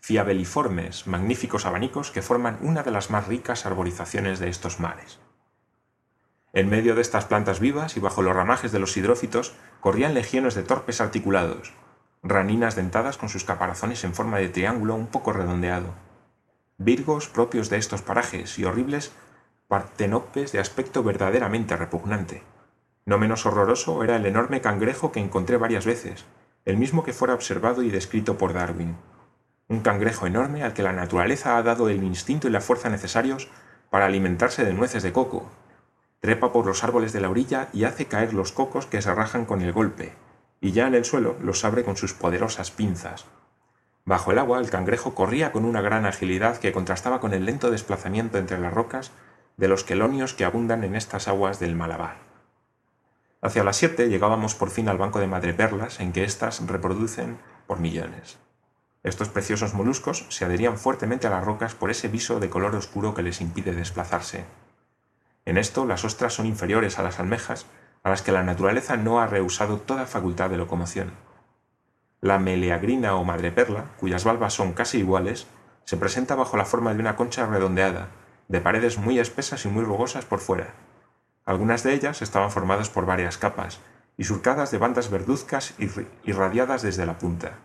fiabeliformes, 0.00 1.06
magníficos 1.06 1.66
abanicos 1.66 2.10
que 2.10 2.22
forman 2.22 2.58
una 2.62 2.82
de 2.82 2.90
las 2.90 3.10
más 3.10 3.28
ricas 3.28 3.64
arborizaciones 3.64 4.40
de 4.40 4.48
estos 4.48 4.80
mares. 4.80 5.20
En 6.52 6.68
medio 6.68 6.96
de 6.96 7.02
estas 7.02 7.26
plantas 7.26 7.60
vivas 7.60 7.96
y 7.96 8.00
bajo 8.00 8.22
los 8.22 8.34
ramajes 8.34 8.72
de 8.72 8.80
los 8.80 8.96
hidrófitos 8.96 9.54
corrían 9.80 10.14
legiones 10.14 10.56
de 10.56 10.64
torpes 10.64 11.00
articulados, 11.00 11.74
raninas 12.24 12.74
dentadas 12.74 13.18
con 13.18 13.28
sus 13.28 13.44
caparazones 13.44 14.02
en 14.02 14.14
forma 14.14 14.38
de 14.38 14.48
triángulo 14.48 14.96
un 14.96 15.06
poco 15.06 15.32
redondeado, 15.32 15.94
virgos 16.78 17.28
propios 17.28 17.70
de 17.70 17.76
estos 17.76 18.02
parajes 18.02 18.58
y 18.58 18.64
horribles 18.64 19.12
partenopes 19.70 20.50
de 20.50 20.58
aspecto 20.58 21.04
verdaderamente 21.04 21.76
repugnante. 21.76 22.42
No 23.06 23.18
menos 23.18 23.46
horroroso 23.46 24.02
era 24.02 24.16
el 24.16 24.26
enorme 24.26 24.60
cangrejo 24.60 25.12
que 25.12 25.20
encontré 25.20 25.58
varias 25.58 25.86
veces, 25.86 26.24
el 26.64 26.76
mismo 26.76 27.04
que 27.04 27.12
fuera 27.12 27.34
observado 27.34 27.84
y 27.84 27.90
descrito 27.90 28.36
por 28.36 28.52
Darwin. 28.52 28.96
Un 29.68 29.78
cangrejo 29.78 30.26
enorme 30.26 30.64
al 30.64 30.72
que 30.72 30.82
la 30.82 30.92
naturaleza 30.92 31.56
ha 31.56 31.62
dado 31.62 31.88
el 31.88 32.02
instinto 32.02 32.48
y 32.48 32.50
la 32.50 32.60
fuerza 32.60 32.88
necesarios 32.88 33.48
para 33.90 34.06
alimentarse 34.06 34.64
de 34.64 34.74
nueces 34.74 35.04
de 35.04 35.12
coco. 35.12 35.48
Trepa 36.18 36.52
por 36.52 36.66
los 36.66 36.82
árboles 36.82 37.12
de 37.12 37.20
la 37.20 37.30
orilla 37.30 37.68
y 37.72 37.84
hace 37.84 38.06
caer 38.06 38.34
los 38.34 38.50
cocos 38.50 38.86
que 38.86 39.00
se 39.00 39.14
rajan 39.14 39.44
con 39.44 39.62
el 39.62 39.70
golpe, 39.70 40.14
y 40.60 40.72
ya 40.72 40.88
en 40.88 40.96
el 40.96 41.04
suelo 41.04 41.36
los 41.40 41.64
abre 41.64 41.84
con 41.84 41.96
sus 41.96 42.12
poderosas 42.12 42.72
pinzas. 42.72 43.24
Bajo 44.04 44.32
el 44.32 44.40
agua 44.40 44.58
el 44.58 44.68
cangrejo 44.68 45.14
corría 45.14 45.52
con 45.52 45.64
una 45.64 45.80
gran 45.80 46.06
agilidad 46.06 46.56
que 46.56 46.72
contrastaba 46.72 47.20
con 47.20 47.34
el 47.34 47.44
lento 47.44 47.70
desplazamiento 47.70 48.36
entre 48.36 48.58
las 48.58 48.74
rocas 48.74 49.12
de 49.60 49.68
los 49.68 49.84
quelonios 49.84 50.32
que 50.32 50.46
abundan 50.46 50.84
en 50.84 50.96
estas 50.96 51.28
aguas 51.28 51.60
del 51.60 51.76
Malabar. 51.76 52.16
Hacia 53.42 53.62
las 53.62 53.76
siete 53.76 54.08
llegábamos 54.08 54.54
por 54.54 54.70
fin 54.70 54.88
al 54.88 54.96
banco 54.96 55.20
de 55.20 55.26
madreperlas 55.26 56.00
en 56.00 56.12
que 56.12 56.24
éstas 56.24 56.66
reproducen 56.66 57.36
por 57.66 57.78
millones. 57.78 58.38
Estos 59.02 59.28
preciosos 59.28 59.74
moluscos 59.74 60.24
se 60.30 60.46
adherían 60.46 60.78
fuertemente 60.78 61.26
a 61.26 61.30
las 61.30 61.44
rocas 61.44 61.74
por 61.74 61.90
ese 61.90 62.08
viso 62.08 62.40
de 62.40 62.48
color 62.48 62.74
oscuro 62.74 63.12
que 63.12 63.22
les 63.22 63.42
impide 63.42 63.74
desplazarse. 63.74 64.46
En 65.44 65.58
esto 65.58 65.84
las 65.84 66.06
ostras 66.06 66.32
son 66.32 66.46
inferiores 66.46 66.98
a 66.98 67.02
las 67.02 67.20
almejas, 67.20 67.66
a 68.02 68.08
las 68.08 68.22
que 68.22 68.32
la 68.32 68.42
naturaleza 68.42 68.96
no 68.96 69.20
ha 69.20 69.26
rehusado 69.26 69.76
toda 69.76 70.06
facultad 70.06 70.48
de 70.48 70.56
locomoción. 70.56 71.12
La 72.22 72.38
meleagrina 72.38 73.14
o 73.14 73.24
madreperla, 73.24 73.90
cuyas 73.98 74.24
valvas 74.24 74.54
son 74.54 74.72
casi 74.72 75.00
iguales, 75.00 75.48
se 75.84 75.98
presenta 75.98 76.34
bajo 76.34 76.56
la 76.56 76.64
forma 76.64 76.94
de 76.94 77.00
una 77.00 77.16
concha 77.16 77.44
redondeada, 77.44 78.08
de 78.50 78.60
paredes 78.60 78.98
muy 78.98 79.20
espesas 79.20 79.64
y 79.64 79.68
muy 79.68 79.84
rugosas 79.84 80.24
por 80.24 80.40
fuera, 80.40 80.74
algunas 81.44 81.84
de 81.84 81.94
ellas 81.94 82.20
estaban 82.20 82.50
formadas 82.50 82.90
por 82.90 83.06
varias 83.06 83.38
capas 83.38 83.78
y 84.16 84.24
surcadas 84.24 84.72
de 84.72 84.78
bandas 84.78 85.08
verduzcas 85.08 85.74
irradiadas 86.24 86.82
desde 86.82 87.06
la 87.06 87.16
punta. 87.16 87.58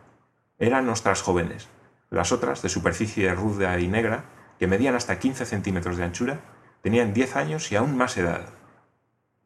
Eran 0.60 0.88
ostras 0.88 1.24
jóvenes. 1.24 1.70
Las 2.12 2.32
otras, 2.32 2.62
de 2.62 2.70
superficie 2.70 3.34
ruda 3.34 3.80
y 3.80 3.88
negra, 3.88 4.26
que 4.60 4.68
medían 4.68 4.94
hasta 4.94 5.18
15 5.18 5.46
centímetros 5.46 5.98
de 5.98 6.04
anchura, 6.04 6.40
tenían 6.84 7.16
10 7.16 7.36
años 7.36 7.72
y 7.72 7.76
aún 7.76 7.98
más 7.98 8.16
edad. 8.18 8.50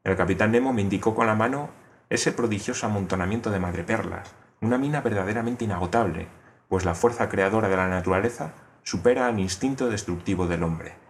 El 0.03 0.17
capitán 0.17 0.51
Nemo 0.51 0.74
me 0.74 0.81
indicó 0.81 1.15
con 1.15 1.27
la 1.27 1.36
mano 1.36 1.69
ese 2.10 2.34
prodigioso 2.34 2.86
amontonamiento 2.86 3.50
de 3.50 3.60
madreperlas, 3.60 4.36
una 4.60 4.77
mina 4.77 5.00
verdaderamente 5.00 5.63
inagotable, 5.63 6.27
pues 6.67 6.84
la 6.84 6.96
fuerza 6.96 7.29
creadora 7.29 7.69
de 7.69 7.77
la 7.77 7.88
naturaleza 7.88 8.51
supera 8.84 9.27
al 9.27 9.39
instinto 9.39 9.89
destructivo 9.89 10.46
del 10.46 10.63
hombre. 10.63 11.08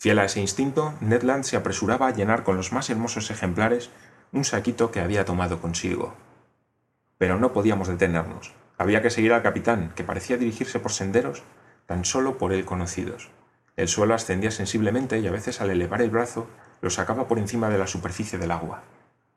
Fiel 0.00 0.18
a 0.18 0.24
ese 0.24 0.40
instinto, 0.40 0.94
Ned 1.02 1.24
Land 1.24 1.44
se 1.44 1.58
apresuraba 1.58 2.06
a 2.06 2.14
llenar 2.14 2.42
con 2.42 2.56
los 2.56 2.72
más 2.72 2.88
hermosos 2.88 3.30
ejemplares 3.30 3.90
un 4.32 4.46
saquito 4.46 4.90
que 4.90 5.00
había 5.00 5.26
tomado 5.26 5.60
consigo. 5.60 6.14
Pero 7.18 7.38
no 7.38 7.52
podíamos 7.52 7.86
detenernos. 7.86 8.54
Había 8.78 9.02
que 9.02 9.10
seguir 9.10 9.34
al 9.34 9.42
capitán, 9.42 9.92
que 9.94 10.02
parecía 10.02 10.38
dirigirse 10.38 10.80
por 10.80 10.92
senderos 10.92 11.42
tan 11.84 12.06
solo 12.06 12.38
por 12.38 12.54
él 12.54 12.64
conocidos. 12.64 13.28
El 13.76 13.88
suelo 13.88 14.14
ascendía 14.14 14.50
sensiblemente 14.50 15.18
y 15.18 15.26
a 15.26 15.32
veces 15.32 15.60
al 15.60 15.68
elevar 15.68 16.00
el 16.00 16.08
brazo 16.08 16.46
lo 16.80 16.88
sacaba 16.88 17.28
por 17.28 17.38
encima 17.38 17.68
de 17.68 17.76
la 17.76 17.86
superficie 17.86 18.38
del 18.38 18.52
agua. 18.52 18.84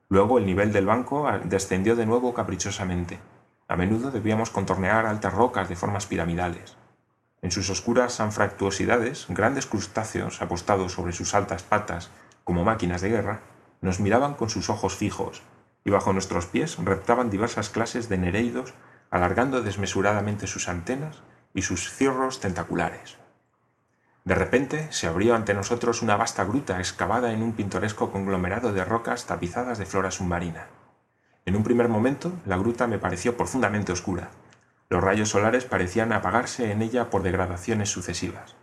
Luego 0.07 0.37
el 0.37 0.45
nivel 0.45 0.71
del 0.71 0.85
banco 0.85 1.29
descendió 1.43 1.97
de 1.97 2.05
nuevo 2.05 2.33
caprichosamente. 2.33 3.19
A 3.67 3.75
menudo 3.75 4.11
debíamos 4.11 4.49
contornear 4.49 5.07
altas 5.07 5.33
rocas 5.33 5.67
de 5.67 5.75
formas 5.75 6.05
piramidales. 6.05 6.77
En 7.43 7.51
sus 7.51 7.69
oscuras 7.69 8.21
anfractuosidades, 8.21 9.25
grandes 9.27 9.65
crustáceos 9.65 10.41
apostados 10.41 10.93
sobre 10.93 11.11
sus 11.11 11.35
altas 11.35 11.61
patas 11.61 12.09
como 12.45 12.63
máquinas 12.63 13.01
de 13.01 13.09
guerra, 13.09 13.41
nos 13.81 13.99
miraban 13.99 14.35
con 14.35 14.49
sus 14.49 14.69
ojos 14.69 14.95
fijos, 14.95 15.41
y 15.83 15.89
bajo 15.89 16.13
nuestros 16.13 16.45
pies 16.45 16.77
reptaban 16.77 17.29
diversas 17.29 17.69
clases 17.69 18.07
de 18.07 18.17
nereidos 18.17 18.73
alargando 19.11 19.61
desmesuradamente 19.61 20.47
sus 20.47 20.69
antenas 20.69 21.21
y 21.53 21.63
sus 21.63 21.91
cirros 21.91 22.39
tentaculares. 22.39 23.17
De 24.23 24.35
repente 24.35 24.87
se 24.91 25.07
abrió 25.07 25.35
ante 25.35 25.53
nosotros 25.53 26.01
una 26.01 26.15
vasta 26.15 26.45
gruta 26.45 26.79
excavada 26.79 27.33
en 27.33 27.43
un 27.43 27.51
pintoresco 27.51 28.09
conglomerado 28.09 28.71
de 28.71 28.85
rocas 28.85 29.25
tapizadas 29.25 29.77
de 29.77 29.85
flora 29.85 30.11
submarina. 30.11 30.67
En 31.45 31.57
un 31.57 31.63
primer 31.65 31.89
momento 31.89 32.31
la 32.45 32.55
gruta 32.55 32.87
me 32.87 32.99
pareció 32.99 33.35
profundamente 33.35 33.91
oscura. 33.91 34.29
Los 34.89 35.03
rayos 35.03 35.29
solares 35.29 35.65
parecían 35.65 36.13
apagarse 36.13 36.71
en 36.71 36.81
ella 36.81 37.09
por 37.09 37.23
degradaciones 37.23 37.89
sucesivas. 37.89 38.55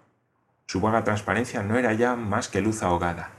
Su 0.66 0.80
vaga 0.80 1.02
transparencia 1.02 1.62
no 1.62 1.78
era 1.78 1.92
ya 1.92 2.14
más 2.14 2.48
que 2.48 2.60
luz 2.60 2.82
ahogada. 2.82 3.30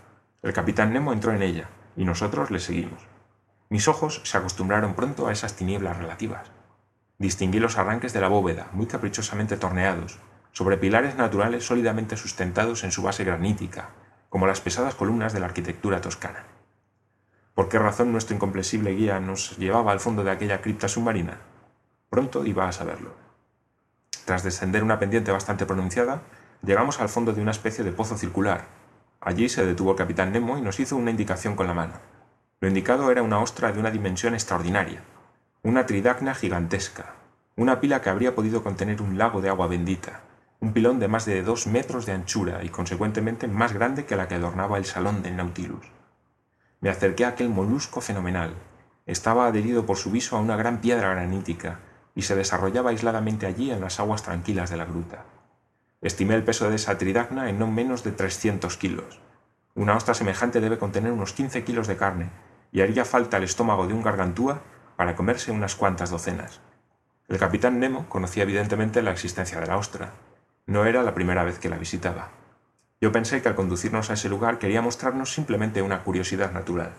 El 0.42 0.54
capitán 0.54 0.92
Nemo 0.92 1.14
entró 1.14 1.34
en 1.34 1.42
ella, 1.42 1.70
y 1.96 2.04
nosotros 2.04 2.52
le 2.52 2.60
seguimos. 2.60 3.08
Mis 3.70 3.88
ojos 3.88 4.22
se 4.26 4.38
acostumbraron 4.38 4.96
pronto 4.96 5.28
a 5.28 5.32
esas 5.32 5.56
tinieblas 5.56 5.98
relativas. 5.98 6.52
Distinguí 7.18 7.60
los 7.60 7.78
arranques 7.78 8.12
de 8.12 8.20
la 8.20 8.28
bóveda, 8.28 8.68
muy 8.74 8.88
caprichosamente 8.88 9.56
torneados, 9.56 10.20
sobre 10.52 10.78
pilares 10.78 11.16
naturales 11.16 11.66
sólidamente 11.66 12.18
sustentados 12.18 12.84
en 12.84 12.92
su 12.92 13.02
base 13.02 13.24
granítica, 13.24 13.92
como 14.28 14.48
las 14.48 14.60
pesadas 14.60 14.96
columnas 14.96 15.32
de 15.32 15.40
la 15.40 15.46
arquitectura 15.46 16.02
toscana. 16.02 16.46
¿Por 17.54 17.70
qué 17.70 17.80
razón 17.80 18.12
nuestro 18.12 18.36
incomprensible 18.36 18.92
guía 18.92 19.20
nos 19.20 19.58
llevaba 19.58 19.92
al 19.92 20.00
fondo 20.00 20.24
de 20.24 20.32
aquella 20.32 20.62
cripta 20.62 20.88
submarina? 20.88 21.38
Pronto 22.12 22.44
iba 22.46 22.68
a 22.68 22.74
saberlo. 22.74 23.14
Tras 24.26 24.44
descender 24.44 24.84
una 24.84 25.00
pendiente 25.00 25.32
bastante 25.32 25.66
pronunciada, 25.66 26.24
llegamos 26.62 27.00
al 27.00 27.08
fondo 27.08 27.32
de 27.32 27.42
una 27.42 27.52
especie 27.52 27.86
de 27.86 27.94
pozo 27.94 28.18
circular. 28.18 28.66
Allí 29.22 29.48
se 29.48 29.66
detuvo 29.66 29.92
el 29.92 29.98
capitán 29.98 30.34
Nemo 30.34 30.58
y 30.58 30.62
nos 30.62 30.82
hizo 30.82 30.98
una 30.98 31.12
indicación 31.12 31.56
con 31.56 31.68
la 31.68 31.74
mano. 31.74 31.94
Lo 32.60 32.68
indicado 32.68 33.10
era 33.12 33.24
una 33.24 33.40
ostra 33.40 33.72
de 33.72 33.80
una 33.80 33.92
dimensión 33.92 34.34
extraordinaria, 34.34 35.02
una 35.64 35.86
tridacna 35.86 36.36
gigantesca, 36.36 37.14
una 37.56 37.80
pila 37.80 38.02
que 38.02 38.10
habría 38.10 38.36
podido 38.36 38.62
contener 38.62 39.02
un 39.02 39.18
lago 39.18 39.40
de 39.40 39.48
agua 39.48 39.68
bendita, 39.68 40.20
un 40.60 40.74
pilón 40.74 41.00
de 41.00 41.08
más 41.08 41.24
de 41.24 41.42
dos 41.44 41.66
metros 41.66 42.06
de 42.06 42.12
anchura 42.12 42.62
y 42.66 42.68
consecuentemente 42.68 43.48
más 43.48 43.72
grande 43.72 44.04
que 44.04 44.18
la 44.18 44.28
que 44.28 44.36
adornaba 44.36 44.78
el 44.78 44.84
salón 44.84 45.24
del 45.24 45.38
Nautilus. 45.38 45.86
Me 46.82 46.90
acerqué 46.90 47.24
a 47.24 47.30
aquel 47.30 47.48
molusco 47.48 48.02
fenomenal. 48.02 48.54
Estaba 49.06 49.48
adherido 49.48 49.86
por 49.86 49.96
su 49.96 50.12
viso 50.12 50.36
a 50.36 50.42
una 50.42 50.58
gran 50.58 50.82
piedra 50.82 51.12
granítica 51.12 51.80
y 52.16 52.24
se 52.24 52.36
desarrollaba 52.36 52.90
aisladamente 52.90 53.46
allí 53.46 53.72
en 53.72 53.82
las 53.82 54.00
aguas 54.00 54.24
tranquilas 54.24 54.70
de 54.70 54.78
la 54.78 54.86
gruta. 54.86 55.26
Estimé 56.02 56.36
el 56.36 56.44
peso 56.44 56.70
de 56.70 56.76
esa 56.76 56.98
tridacna 56.98 57.50
en 57.50 57.60
no 57.60 57.68
menos 57.68 58.04
de 58.04 58.12
300 58.12 58.76
kilos. 58.78 59.20
Una 59.76 59.96
ostra 59.96 60.14
semejante 60.14 60.60
debe 60.60 60.78
contener 60.78 61.12
unos 61.12 61.34
15 61.34 61.64
kilos 61.64 61.88
de 61.88 61.98
carne 61.98 62.30
y 62.72 62.82
haría 62.82 63.06
falta 63.06 63.38
el 63.38 63.44
estómago 63.44 63.88
de 63.88 63.94
un 63.94 64.02
gargantúa 64.02 64.62
para 64.96 65.16
comerse 65.16 65.52
unas 65.52 65.76
cuantas 65.76 66.10
docenas. 66.10 66.60
El 67.28 67.38
capitán 67.38 67.80
Nemo 67.80 68.10
conocía 68.10 68.44
evidentemente 68.44 69.02
la 69.02 69.12
existencia 69.12 69.60
de 69.60 69.68
la 69.68 69.78
ostra. 69.78 70.12
No 70.66 70.86
era 70.86 71.04
la 71.04 71.14
primera 71.14 71.44
vez 71.44 71.60
que 71.60 71.70
la 71.70 71.78
visitaba. 71.78 72.30
Yo 73.00 73.12
pensé 73.12 73.42
que 73.42 73.50
al 73.50 73.56
conducirnos 73.56 74.10
a 74.10 74.14
ese 74.14 74.30
lugar 74.30 74.60
quería 74.60 74.82
mostrarnos 74.82 75.34
simplemente 75.34 75.82
una 75.82 76.04
curiosidad 76.04 76.52
natural. 76.52 76.92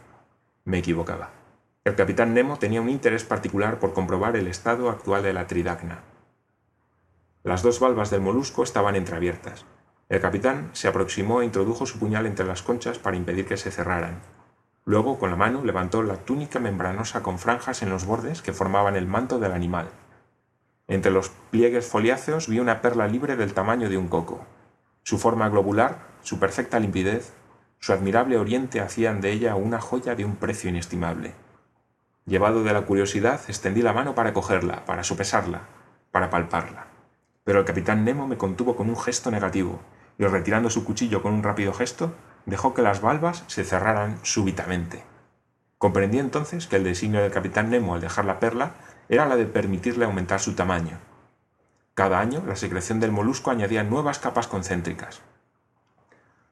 Me 0.64 0.78
equivocaba. 0.78 1.41
El 1.85 1.97
capitán 1.97 2.33
Nemo 2.33 2.61
tenía 2.61 2.81
un 2.81 2.89
interés 2.89 3.25
particular 3.25 3.81
por 3.81 3.93
comprobar 3.93 4.37
el 4.37 4.47
estado 4.47 4.89
actual 4.89 5.25
de 5.25 5.33
la 5.33 5.49
tridacna. 5.49 6.05
Las 7.43 7.65
dos 7.65 7.81
valvas 7.81 8.09
del 8.09 8.21
molusco 8.21 8.62
estaban 8.62 8.95
entreabiertas. 8.95 9.65
El 10.09 10.21
capitán 10.21 10.71
se 10.75 10.87
aproximó 10.87 11.43
e 11.43 11.45
introdujo 11.45 11.85
su 11.85 11.99
puñal 11.99 12.27
entre 12.27 12.47
las 12.47 12.62
conchas 12.62 13.01
para 13.01 13.17
impedir 13.17 13.47
que 13.47 13.57
se 13.57 13.73
cerraran. 13.73 14.21
Luego, 14.85 15.19
con 15.19 15.31
la 15.31 15.37
mano, 15.37 15.65
levantó 15.65 16.05
la 16.05 16.19
túnica 16.19 16.61
membranosa 16.61 17.25
con 17.25 17.41
franjas 17.41 17.83
en 17.83 17.91
los 17.91 18.07
bordes 18.07 18.43
que 18.43 18.53
formaban 18.53 18.95
el 18.95 19.09
manto 19.09 19.41
del 19.41 19.51
animal. 19.51 19.89
Entre 20.87 21.11
los 21.11 21.31
pliegues 21.51 21.89
foliáceos 21.89 22.47
vi 22.47 22.61
una 22.61 22.81
perla 22.81 23.09
libre 23.09 23.35
del 23.35 23.55
tamaño 23.55 23.89
de 23.89 23.99
un 23.99 24.07
coco. 24.07 24.47
Su 25.03 25.19
forma 25.19 25.49
globular, 25.49 25.99
su 26.23 26.39
perfecta 26.39 26.79
limpidez, 26.79 27.33
su 27.81 27.93
admirable 27.93 28.39
oriente 28.39 28.81
hacían 28.81 29.21
de 29.21 29.33
ella 29.33 29.57
una 29.57 29.81
joya 29.81 30.15
de 30.15 30.25
un 30.25 30.37
precio 30.37 30.71
inestimable. 30.71 31.35
Llevado 32.26 32.62
de 32.62 32.73
la 32.73 32.83
curiosidad, 32.83 33.41
extendí 33.49 33.83
la 33.83 33.93
mano 33.93 34.14
para 34.14 34.33
cogerla, 34.33 34.85
para 34.85 35.05
sopesarla, 35.05 35.62
para 36.11 36.31
palparla. 36.31 36.87
Pero 37.45 37.61
el 37.61 37.64
capitán 37.64 38.05
Nemo 38.05 38.26
me 38.26 38.37
contuvo 38.37 38.76
con 38.76 38.88
un 38.88 38.97
gesto 38.97 39.31
negativo, 39.31 39.81
y 40.19 40.25
retirando 40.25 40.71
su 40.71 40.85
cuchillo 40.85 41.23
con 41.23 41.33
un 41.33 41.43
rápido 41.43 41.73
gesto, 41.73 42.12
dejó 42.47 42.75
que 42.75 42.83
las 42.83 43.00
valvas 43.00 43.45
se 43.47 43.64
cerraran 43.64 44.19
súbitamente. 44.23 45.02
Comprendí 45.79 46.19
entonces 46.19 46.67
que 46.67 46.76
el 46.76 46.85
designio 46.85 47.21
del 47.21 47.33
capitán 47.33 47.71
Nemo 47.71 47.95
al 47.95 48.00
dejar 48.00 48.25
la 48.25 48.38
perla 48.38 48.75
era 49.09 49.26
la 49.26 49.37
de 49.37 49.47
permitirle 49.47 50.05
aumentar 50.05 50.38
su 50.38 50.55
tamaño, 50.55 50.99
cada 51.95 52.21
año, 52.21 52.43
la 52.47 52.57
secreción 52.57 53.00
del 53.00 53.12
molusco 53.12 53.50
añadía 53.50 53.85
nuevas 53.85 54.19
capas 54.19 54.47
concéntricas. 54.47 55.21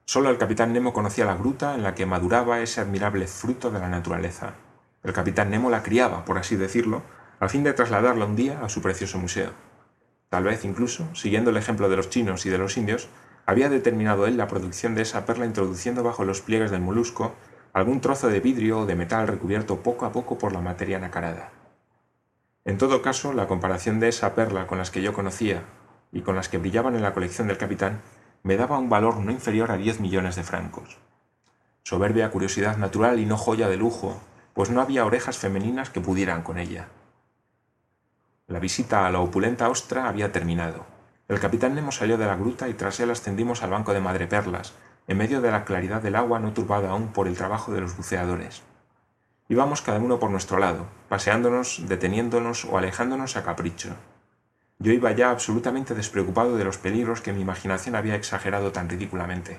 Solo 0.05 0.29
el 0.29 0.37
capitán 0.37 0.75
Nemo 0.75 0.93
conocía 0.93 1.25
la 1.25 1.35
gruta 1.35 1.75
en 1.75 1.83
la 1.83 1.95
que 1.95 2.05
maduraba 2.05 2.61
ese 2.61 2.83
admirable 2.83 3.27
fruto 3.27 3.71
de 3.71 3.81
la 3.81 3.89
naturaleza. 3.89 4.53
El 5.03 5.13
capitán 5.13 5.51
Nemo 5.51 5.71
la 5.71 5.83
criaba, 5.83 6.25
por 6.25 6.39
así 6.39 6.57
decirlo, 6.57 7.03
a 7.39 7.49
fin 7.49 7.65
de 7.65 7.73
trasladarla 7.73 8.27
un 8.27 8.37
día 8.37 8.61
a 8.63 8.69
su 8.69 8.83
precioso 8.83 9.19
museo. 9.19 9.53
Tal 10.29 10.45
vez 10.45 10.65
incluso, 10.65 11.15
siguiendo 11.15 11.51
el 11.51 11.57
ejemplo 11.57 11.89
de 11.89 11.97
los 11.97 12.11
chinos 12.11 12.45
y 12.47 12.51
de 12.51 12.59
los 12.59 12.77
indios, 12.77 13.09
había 13.47 13.69
determinado 13.69 14.27
él 14.27 14.37
la 14.37 14.47
producción 14.47 14.95
de 14.95 15.03
esa 15.03 15.27
perla 15.27 15.47
introduciendo 15.47 16.03
bajo 16.03 16.25
los 16.25 16.41
pliegues 16.41 16.71
del 16.71 16.83
molusco 16.83 17.35
algún 17.73 18.01
trozo 18.01 18.29
de 18.29 18.41
vidrio 18.41 18.81
o 18.81 18.87
de 18.87 18.97
metal 18.97 19.29
recubierto 19.29 19.83
poco 19.83 20.05
a 20.05 20.13
poco 20.13 20.39
por 20.39 20.53
la 20.53 20.61
materia 20.61 20.99
nacarada. 20.99 21.51
En 22.65 22.79
todo 22.79 23.01
caso, 23.01 23.33
la 23.33 23.47
comparación 23.47 24.01
de 24.01 24.09
esa 24.09 24.35
perla 24.35 24.67
con 24.67 24.79
las 24.79 24.91
que 24.91 25.03
yo 25.03 25.13
conocía 25.13 25.65
y 26.13 26.23
con 26.23 26.37
las 26.37 26.49
que 26.49 26.59
brillaban 26.59 26.97
en 26.97 27.03
la 27.03 27.15
colección 27.15 27.49
del 27.49 27.59
capitán 27.59 28.03
me 28.43 28.57
daba 28.57 28.79
un 28.79 28.89
valor 28.89 29.19
no 29.19 29.31
inferior 29.31 29.71
a 29.71 29.77
diez 29.77 30.01
millones 30.01 30.37
de 30.37 30.43
francos. 30.43 30.99
Soberbia 31.83 32.31
curiosidad 32.31 32.77
natural 32.77 33.19
y 33.21 33.27
no 33.27 33.37
joya 33.37 33.69
de 33.69 33.77
lujo, 33.77 34.21
pues 34.61 34.69
no 34.69 34.83
había 34.83 35.07
orejas 35.07 35.39
femeninas 35.39 35.89
que 35.89 36.03
pudieran 36.03 36.43
con 36.43 36.59
ella. 36.59 36.89
La 38.47 38.59
visita 38.59 39.07
a 39.07 39.11
la 39.11 39.21
opulenta 39.21 39.71
ostra 39.71 40.07
había 40.07 40.33
terminado. 40.33 40.85
El 41.29 41.41
capitán 41.41 41.75
Nemo 41.75 41.93
salió 41.93 42.19
de 42.19 42.27
la 42.27 42.37
gruta 42.37 42.69
y 42.69 42.75
tras 42.75 43.01
él 43.01 43.11
ascendimos 43.11 43.63
al 43.63 43.71
banco 43.71 43.95
de 43.95 44.03
madreperlas, 44.03 44.75
en 45.07 45.17
medio 45.17 45.41
de 45.41 45.51
la 45.51 45.65
claridad 45.65 46.03
del 46.03 46.15
agua 46.15 46.41
no 46.41 46.53
turbada 46.53 46.91
aún 46.91 47.09
por 47.09 47.27
el 47.27 47.39
trabajo 47.39 47.73
de 47.73 47.81
los 47.81 47.97
buceadores. 47.97 48.61
Íbamos 49.49 49.81
cada 49.81 49.99
uno 49.99 50.19
por 50.19 50.31
nuestro 50.31 50.59
lado, 50.59 50.85
paseándonos, 51.09 51.89
deteniéndonos 51.89 52.67
o 52.67 52.77
alejándonos 52.77 53.39
a 53.39 53.43
capricho. 53.43 53.97
Yo 54.79 54.93
iba 54.93 55.11
ya 55.13 55.31
absolutamente 55.31 55.95
despreocupado 55.95 56.59
de 56.59 56.65
los 56.65 56.77
peligros 56.77 57.23
que 57.23 57.33
mi 57.33 57.41
imaginación 57.41 57.95
había 57.97 58.15
exagerado 58.15 58.73
tan 58.73 58.91
ridículamente. 58.91 59.59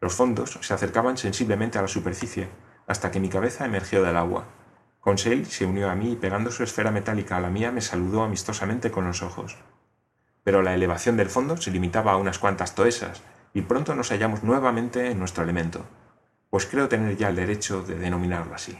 Los 0.00 0.14
fondos 0.14 0.58
se 0.62 0.72
acercaban 0.72 1.18
sensiblemente 1.18 1.78
a 1.78 1.82
la 1.82 1.88
superficie, 1.88 2.48
hasta 2.86 3.10
que 3.10 3.20
mi 3.20 3.28
cabeza 3.28 3.64
emergió 3.64 4.02
del 4.02 4.16
agua. 4.16 4.44
Conseil 5.00 5.46
se 5.46 5.66
unió 5.66 5.90
a 5.90 5.94
mí 5.94 6.12
y 6.12 6.16
pegando 6.16 6.50
su 6.50 6.62
esfera 6.62 6.90
metálica 6.90 7.36
a 7.36 7.40
la 7.40 7.50
mía 7.50 7.72
me 7.72 7.80
saludó 7.80 8.22
amistosamente 8.22 8.90
con 8.90 9.06
los 9.06 9.22
ojos. 9.22 9.56
Pero 10.42 10.62
la 10.62 10.74
elevación 10.74 11.16
del 11.16 11.30
fondo 11.30 11.56
se 11.56 11.70
limitaba 11.70 12.12
a 12.12 12.16
unas 12.16 12.38
cuantas 12.38 12.74
toesas, 12.74 13.22
y 13.54 13.62
pronto 13.62 13.94
nos 13.94 14.10
hallamos 14.10 14.42
nuevamente 14.42 15.10
en 15.10 15.18
nuestro 15.18 15.42
elemento, 15.42 15.86
pues 16.50 16.66
creo 16.66 16.88
tener 16.88 17.16
ya 17.16 17.28
el 17.28 17.36
derecho 17.36 17.82
de 17.82 17.96
denominarlo 17.96 18.54
así. 18.54 18.78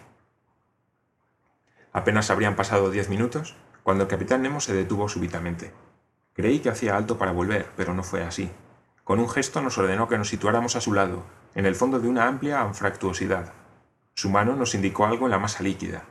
Apenas 1.93 2.31
habrían 2.31 2.57
pasado 2.57 2.91
diez 2.91 3.09
minutos 3.09 3.57
cuando 3.83 4.05
el 4.05 4.11
capitán 4.11 4.43
Nemo 4.43 4.61
se 4.61 4.75
detuvo 4.75 5.09
súbitamente. 5.09 5.73
Creí 6.35 6.59
que 6.59 6.69
hacía 6.69 6.97
alto 6.97 7.17
para 7.17 7.33
volver, 7.33 7.71
pero 7.77 7.95
no 7.95 8.03
fue 8.03 8.23
así. 8.23 8.51
Con 9.05 9.21
un 9.21 9.31
gesto 9.31 9.63
nos 9.63 9.79
ordenó 9.79 10.09
que 10.09 10.19
nos 10.19 10.29
situáramos 10.29 10.77
a 10.77 10.81
su 10.81 10.93
lado, 10.93 11.23
en 11.55 11.65
el 11.65 11.75
fondo 11.75 11.99
de 11.99 12.09
una 12.09 12.27
amplia 12.27 12.61
anfractuosidad. 12.61 13.53
Su 14.17 14.31
mano 14.31 14.57
nos 14.57 14.75
indicó 14.75 15.05
algo 15.05 15.27
en 15.27 15.33
la 15.33 15.39
masa 15.39 15.63
líquida. 15.63 16.05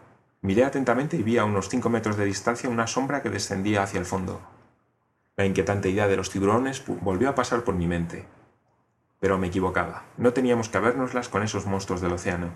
Miré 0.44 0.64
atentamente 0.64 1.18
y 1.18 1.24
vi 1.24 1.40
a 1.40 1.44
unos 1.44 1.70
cinco 1.70 1.90
metros 1.90 2.18
de 2.18 2.26
distancia 2.26 2.70
una 2.70 2.86
sombra 2.86 3.24
que 3.24 3.32
descendía 3.32 3.82
hacia 3.82 4.00
el 4.00 4.06
fondo. 4.06 4.42
La 5.36 5.44
inquietante 5.44 5.90
idea 5.90 6.08
de 6.08 6.16
los 6.16 6.30
tiburones 6.30 6.84
volvió 6.86 7.30
a 7.30 7.34
pasar 7.34 7.64
por 7.64 7.74
mi 7.74 7.88
mente. 7.88 8.28
Pero 9.20 9.40
me 9.40 9.48
equivocaba. 9.48 10.04
No 10.18 10.34
teníamos 10.34 10.70
que 10.70 10.78
habérnoslas 10.78 11.30
con 11.30 11.42
esos 11.42 11.66
monstruos 11.66 12.00
del 12.00 12.14
océano. 12.14 12.52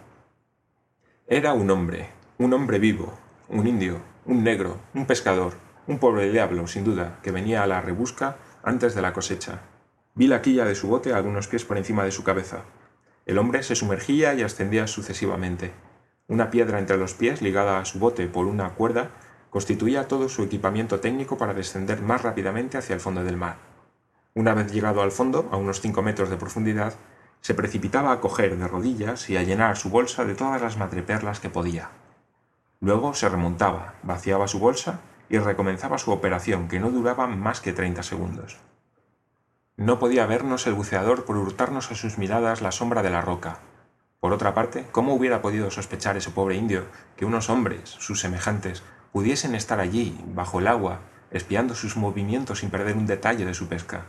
Era 1.25 1.53
un 1.53 1.71
hombre, 1.71 2.11
un 2.37 2.53
hombre 2.53 2.77
vivo, 2.77 3.17
un 3.47 3.65
indio, 3.65 4.01
un 4.25 4.43
negro, 4.43 4.77
un 4.93 5.07
pescador, 5.07 5.53
un 5.87 5.97
pobre 5.97 6.31
diablo, 6.31 6.67
sin 6.67 6.83
duda, 6.83 7.17
que 7.23 7.31
venía 7.31 7.63
a 7.63 7.67
la 7.67 7.81
rebusca 7.81 8.37
antes 8.61 8.93
de 8.93 9.01
la 9.01 9.13
cosecha. 9.13 9.61
Vi 10.13 10.27
la 10.27 10.43
quilla 10.43 10.65
de 10.65 10.75
su 10.75 10.89
bote 10.89 11.11
algunos 11.11 11.47
pies 11.47 11.65
por 11.65 11.79
encima 11.79 12.03
de 12.03 12.11
su 12.11 12.23
cabeza. 12.23 12.65
El 13.29 13.38
hombre 13.38 13.62
se 13.62 13.75
sumergía 13.75 14.33
y 14.33 14.41
ascendía 14.41 14.88
sucesivamente. 14.88 15.71
Una 16.27 16.50
piedra 16.50 16.79
entre 16.79 16.98
los 16.98 17.13
pies 17.13 17.43
ligada 17.43 17.79
a 17.79 17.86
su 17.86 18.00
bote 18.00 18.25
por 18.25 18.48
una 18.48 18.71
cuerda 18.74 19.12
constituía 19.51 20.07
todo 20.07 20.29
su 20.29 20.41
equipamiento 20.41 21.00
técnico 21.00 21.38
para 21.38 21.53
descender 21.53 22.01
más 22.01 22.24
rápidamente 22.24 22.79
hacia 22.79 22.95
el 22.95 23.00
fondo 23.00 23.24
del 23.24 23.38
mar. 23.38 23.57
Una 24.33 24.55
vez 24.55 24.71
llegado 24.71 25.03
al 25.03 25.12
fondo, 25.12 25.48
a 25.51 25.57
unos 25.57 25.79
cinco 25.79 26.01
metros 26.01 26.31
de 26.31 26.38
profundidad, 26.38 26.95
se 27.41 27.53
precipitaba 27.53 28.13
a 28.13 28.19
coger 28.19 28.57
de 28.57 28.67
rodillas 28.67 29.29
y 29.29 29.38
a 29.38 29.43
llenar 29.43 29.77
su 29.77 29.91
bolsa 29.91 30.25
de 30.25 30.33
todas 30.33 30.59
las 30.59 30.77
madreperlas 30.77 31.39
que 31.39 31.51
podía. 31.51 31.91
Luego 32.79 33.13
se 33.13 33.29
remontaba, 33.29 33.93
vaciaba 34.01 34.48
su 34.48 34.57
bolsa 34.57 35.01
y 35.29 35.38
recomenzaba 35.38 36.00
su 36.00 36.09
operación, 36.12 36.67
que 36.67 36.79
no 36.79 36.89
duraba 36.89 37.27
más 37.27 37.62
que 37.62 37.74
treinta 37.74 38.01
segundos. 38.01 38.57
No 39.79 39.98
podía 39.98 40.25
vernos 40.25 40.67
el 40.67 40.74
buceador 40.74 41.24
por 41.24 41.38
hurtarnos 41.38 41.89
a 41.89 41.95
sus 41.95 42.17
miradas 42.17 42.62
la 42.62 42.74
sombra 42.74 43.01
de 43.01 43.12
la 43.12 43.21
roca. 43.21 43.59
Por 44.19 44.33
otra 44.33 44.53
parte, 44.53 44.86
¿cómo 44.91 45.13
hubiera 45.13 45.41
podido 45.41 45.71
sospechar 45.71 46.17
ese 46.17 46.31
pobre 46.31 46.57
indio 46.57 46.83
que 47.15 47.24
unos 47.24 47.50
hombres, 47.50 47.89
sus 47.98 48.19
semejantes, 48.19 48.83
pudiesen 49.13 49.55
estar 49.55 49.79
allí, 49.79 50.19
bajo 50.36 50.59
el 50.59 50.67
agua, 50.67 51.00
espiando 51.31 51.75
sus 51.75 51.95
movimientos 51.95 52.59
sin 52.59 52.69
perder 52.69 52.98
un 52.98 53.07
detalle 53.07 53.45
de 53.45 53.53
su 53.53 53.69
pesca? 53.69 54.03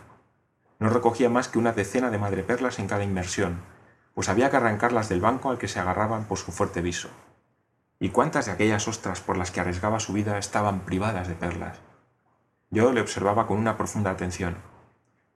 No 0.81 0.91
recogía 0.91 1.31
más 1.31 1.47
que 1.47 1.61
una 1.61 1.71
decena 1.71 2.11
de 2.11 2.19
madreperlas 2.19 2.81
en 2.81 2.89
cada 2.89 3.05
inmersión, 3.05 3.61
pues 4.13 4.29
había 4.29 4.51
que 4.51 4.57
arrancarlas 4.57 5.09
del 5.09 5.21
banco 5.21 5.51
al 5.51 5.59
que 5.59 5.69
se 5.69 5.79
agarraban 5.79 6.25
por 6.25 6.39
su 6.39 6.51
fuerte 6.51 6.83
viso. 6.83 7.11
¿Y 8.01 8.09
cuántas 8.09 8.47
de 8.47 8.53
aquellas 8.53 8.89
ostras 8.89 9.21
por 9.21 9.39
las 9.39 9.53
que 9.53 9.61
arriesgaba 9.61 10.01
su 10.01 10.15
vida 10.15 10.37
estaban 10.37 10.81
privadas 10.81 11.29
de 11.29 11.35
perlas? 11.35 11.79
Yo 12.71 12.93
le 12.93 13.01
observaba 13.01 13.47
con 13.47 13.57
una 13.57 13.77
profunda 13.77 14.11
atención. 14.11 14.57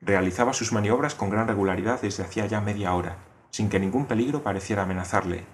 Realizaba 0.04 0.52
sus 0.52 0.70
maniobras 0.72 1.14
con 1.14 1.30
gran 1.30 1.48
regularidad 1.48 2.02
desde 2.02 2.24
hacía 2.24 2.44
ya 2.44 2.60
media 2.60 2.92
hora, 2.92 3.16
sin 3.50 3.70
que 3.70 3.80
ningún 3.80 4.04
peligro 4.04 4.42
pareciera 4.42 4.82
amenazarle. 4.82 5.44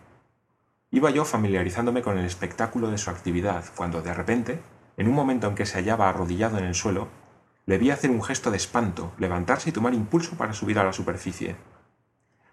Iba 0.90 1.10
yo 1.10 1.24
familiarizándome 1.24 2.02
con 2.02 2.18
el 2.18 2.24
espectáculo 2.24 2.90
de 2.90 2.98
su 2.98 3.10
actividad, 3.10 3.64
cuando 3.76 4.02
de 4.02 4.12
repente, 4.12 4.60
en 4.96 5.06
un 5.06 5.14
momento 5.14 5.46
en 5.46 5.54
que 5.54 5.66
se 5.66 5.78
hallaba 5.78 6.08
arrodillado 6.08 6.58
en 6.58 6.64
el 6.64 6.74
suelo, 6.74 7.06
le 7.66 7.78
vi 7.78 7.92
hacer 7.92 8.10
un 8.10 8.24
gesto 8.24 8.50
de 8.50 8.56
espanto, 8.56 9.12
levantarse 9.18 9.70
y 9.70 9.72
tomar 9.72 9.94
impulso 9.94 10.36
para 10.36 10.52
subir 10.52 10.80
a 10.80 10.84
la 10.84 10.92
superficie. 10.92 11.54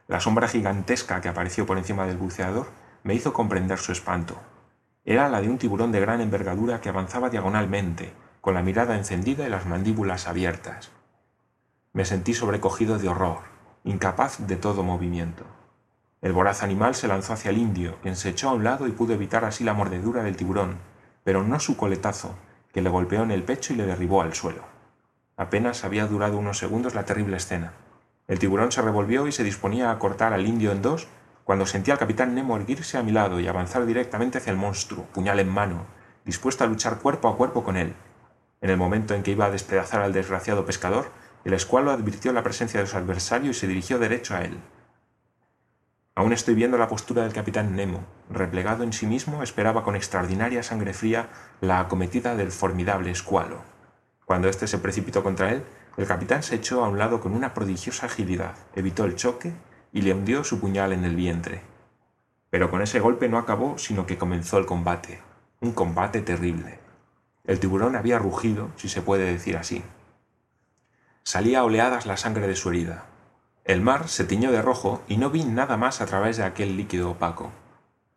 La 0.07 0.19
sombra 0.19 0.47
gigantesca 0.47 1.19
que 1.19 1.29
apareció 1.29 1.65
por 1.65 1.79
encima 1.79 2.05
del 2.05 2.17
buceador 2.17 2.67
me 3.01 3.15
hizo 3.15 3.33
comprender 3.33 3.79
su 3.79 3.91
espanto. 3.91 4.39
Era 5.03 5.29
la 5.29 5.41
de 5.41 5.49
un 5.49 5.57
tiburón 5.57 5.91
de 5.91 6.01
gran 6.01 6.21
envergadura 6.21 6.79
que 6.79 6.89
avanzaba 6.89 7.31
diagonalmente, 7.31 8.13
con 8.39 8.53
la 8.53 8.61
mirada 8.61 8.95
encendida 8.95 9.47
y 9.47 9.49
las 9.49 9.65
mandíbulas 9.65 10.27
abiertas. 10.27 10.91
Me 11.94 12.06
sentí 12.06 12.34
sobrecogido 12.34 13.00
de 13.00 13.10
horror, 13.10 13.39
incapaz 13.84 14.46
de 14.46 14.56
todo 14.56 14.84
movimiento. 14.84 15.46
El 16.22 16.34
voraz 16.34 16.63
animal 16.63 16.96
se 16.96 17.08
lanzó 17.08 17.34
hacia 17.34 17.51
el 17.51 17.58
indio, 17.58 17.98
quien 18.01 18.15
se 18.15 18.29
echó 18.29 18.50
a 18.50 18.53
un 18.53 18.63
lado 18.63 18.88
y 18.88 18.91
pudo 18.91 19.13
evitar 19.13 19.46
así 19.46 19.63
la 19.63 19.74
mordedura 19.74 20.24
del 20.24 20.36
tiburón, 20.36 20.77
pero 21.24 21.44
no 21.44 21.60
su 21.60 21.77
coletazo, 21.77 22.36
que 22.74 22.82
le 22.82 22.89
golpeó 22.89 23.24
en 23.24 23.32
el 23.32 23.44
pecho 23.44 23.74
y 23.74 23.75
le 23.75 23.86
derribó 23.86 24.22
al 24.22 24.34
suelo. 24.34 24.63
Apenas 25.36 25.84
había 25.84 26.08
durado 26.08 26.38
unos 26.38 26.58
segundos 26.58 26.96
la 26.96 27.06
terrible 27.06 27.38
escena. 27.38 27.74
El 28.27 28.39
tiburón 28.39 28.72
se 28.72 28.82
revolvió 28.82 29.27
y 29.27 29.32
se 29.32 29.44
disponía 29.44 29.91
a 29.91 30.00
cortar 30.00 30.34
al 30.34 30.48
indio 30.48 30.72
en 30.72 30.82
dos 30.82 31.08
cuando 31.44 31.65
sentí 31.65 31.91
al 31.91 31.98
capitán 31.98 32.36
Nemo 32.36 32.58
erguirse 32.58 32.98
a 32.98 33.03
mi 33.03 33.13
lado 33.13 33.39
y 33.39 33.48
avanzar 33.48 33.86
directamente 33.86 34.38
hacia 34.38 34.51
el 34.51 34.58
monstruo, 34.58 35.06
puñal 35.13 35.39
en 35.39 35.48
mano, 35.48 35.86
dispuesto 36.25 36.65
a 36.65 36.67
luchar 36.67 37.00
cuerpo 37.00 37.29
a 37.29 37.38
cuerpo 37.38 37.63
con 37.63 37.77
él. 37.77 37.94
En 38.60 38.70
el 38.70 38.75
momento 38.75 39.13
en 39.13 39.24
que 39.24 39.32
iba 39.32 39.46
a 39.46 39.51
despedazar 39.51 40.01
al 40.01 40.12
desgraciado 40.12 40.65
pescador, 40.65 41.10
el 41.47 41.53
escualo 41.53 41.91
advirtió 41.91 42.33
la 42.33 42.43
presencia 42.43 42.81
de 42.81 42.88
su 42.88 42.97
adversario 42.97 43.51
y 43.51 43.53
se 43.53 43.67
dirigió 43.67 43.99
derecho 43.99 44.36
a 44.36 44.41
él. 44.41 44.57
Aún 46.13 46.33
estoy 46.33 46.55
viendo 46.55 46.77
la 46.77 46.89
postura 46.89 47.23
del 47.23 47.31
capitán 47.31 47.73
Nemo. 47.73 48.05
Replegado 48.29 48.83
en 48.83 48.91
sí 48.91 49.05
mismo, 49.05 49.41
esperaba 49.41 49.81
con 49.81 49.95
extraordinaria 49.95 50.62
sangre 50.62 50.93
fría 50.93 51.29
la 51.62 51.79
acometida 51.79 52.36
del 52.36 52.51
formidable 52.51 53.12
escualo. 53.12 53.62
Cuando 54.25 54.49
éste 54.49 54.67
se 54.67 54.77
precipitó 54.79 55.23
contra 55.23 55.53
él, 55.53 55.63
el 55.95 56.05
capitán 56.05 56.43
se 56.43 56.55
echó 56.55 56.83
a 56.83 56.89
un 56.89 56.97
lado 56.97 57.21
con 57.21 57.31
una 57.31 57.53
prodigiosa 57.53 58.07
agilidad, 58.07 58.55
evitó 58.75 59.05
el 59.05 59.15
choque 59.15 59.53
y 59.93 60.01
le 60.01 60.13
hundió 60.13 60.43
su 60.43 60.60
puñal 60.60 60.91
en 60.91 61.05
el 61.05 61.15
vientre. 61.15 61.62
Pero 62.49 62.69
con 62.69 62.81
ese 62.81 62.99
golpe 62.99 63.29
no 63.29 63.38
acabó, 63.38 63.77
sino 63.77 64.05
que 64.05 64.17
comenzó 64.17 64.57
el 64.57 64.65
combate, 64.65 65.21
un 65.62 65.71
combate 65.71 66.21
terrible. 66.21 66.79
El 67.45 67.62
tiburón 67.62 67.95
había 67.95 68.19
rugido, 68.19 68.67
si 68.75 68.89
se 68.89 69.01
puede 69.01 69.31
decir 69.31 69.55
así. 69.55 69.81
Salía 71.27 71.59
a 71.59 71.65
oleadas 71.65 72.05
la 72.05 72.15
sangre 72.15 72.47
de 72.47 72.55
su 72.55 72.69
herida. 72.69 73.03
El 73.65 73.81
mar 73.81 74.07
se 74.07 74.23
tiñó 74.23 74.49
de 74.49 74.61
rojo 74.61 75.03
y 75.09 75.17
no 75.17 75.29
vi 75.29 75.43
nada 75.43 75.75
más 75.75 75.99
a 75.99 76.05
través 76.05 76.37
de 76.37 76.45
aquel 76.45 76.77
líquido 76.77 77.11
opaco. 77.11 77.51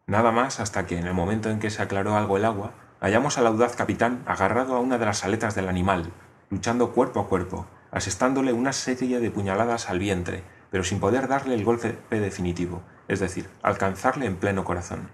Nada 0.06 0.30
más 0.30 0.60
hasta 0.60 0.86
que, 0.86 0.96
en 0.96 1.08
el 1.08 1.12
momento 1.12 1.50
en 1.50 1.58
que 1.58 1.70
se 1.70 1.82
aclaró 1.82 2.14
algo 2.14 2.36
el 2.36 2.44
agua, 2.44 2.72
hallamos 3.00 3.36
al 3.36 3.48
audaz 3.48 3.74
capitán 3.74 4.22
agarrado 4.26 4.76
a 4.76 4.78
una 4.78 4.96
de 4.96 5.06
las 5.06 5.24
aletas 5.24 5.56
del 5.56 5.68
animal, 5.68 6.12
luchando 6.50 6.92
cuerpo 6.92 7.18
a 7.18 7.26
cuerpo, 7.26 7.66
asestándole 7.90 8.52
una 8.52 8.72
serie 8.72 9.18
de 9.18 9.32
puñaladas 9.32 9.90
al 9.90 9.98
vientre, 9.98 10.44
pero 10.70 10.84
sin 10.84 11.00
poder 11.00 11.26
darle 11.26 11.56
el 11.56 11.64
golpe 11.64 11.98
definitivo, 12.10 12.82
es 13.08 13.18
decir, 13.18 13.50
alcanzarle 13.64 14.26
en 14.26 14.36
pleno 14.36 14.62
corazón. 14.62 15.10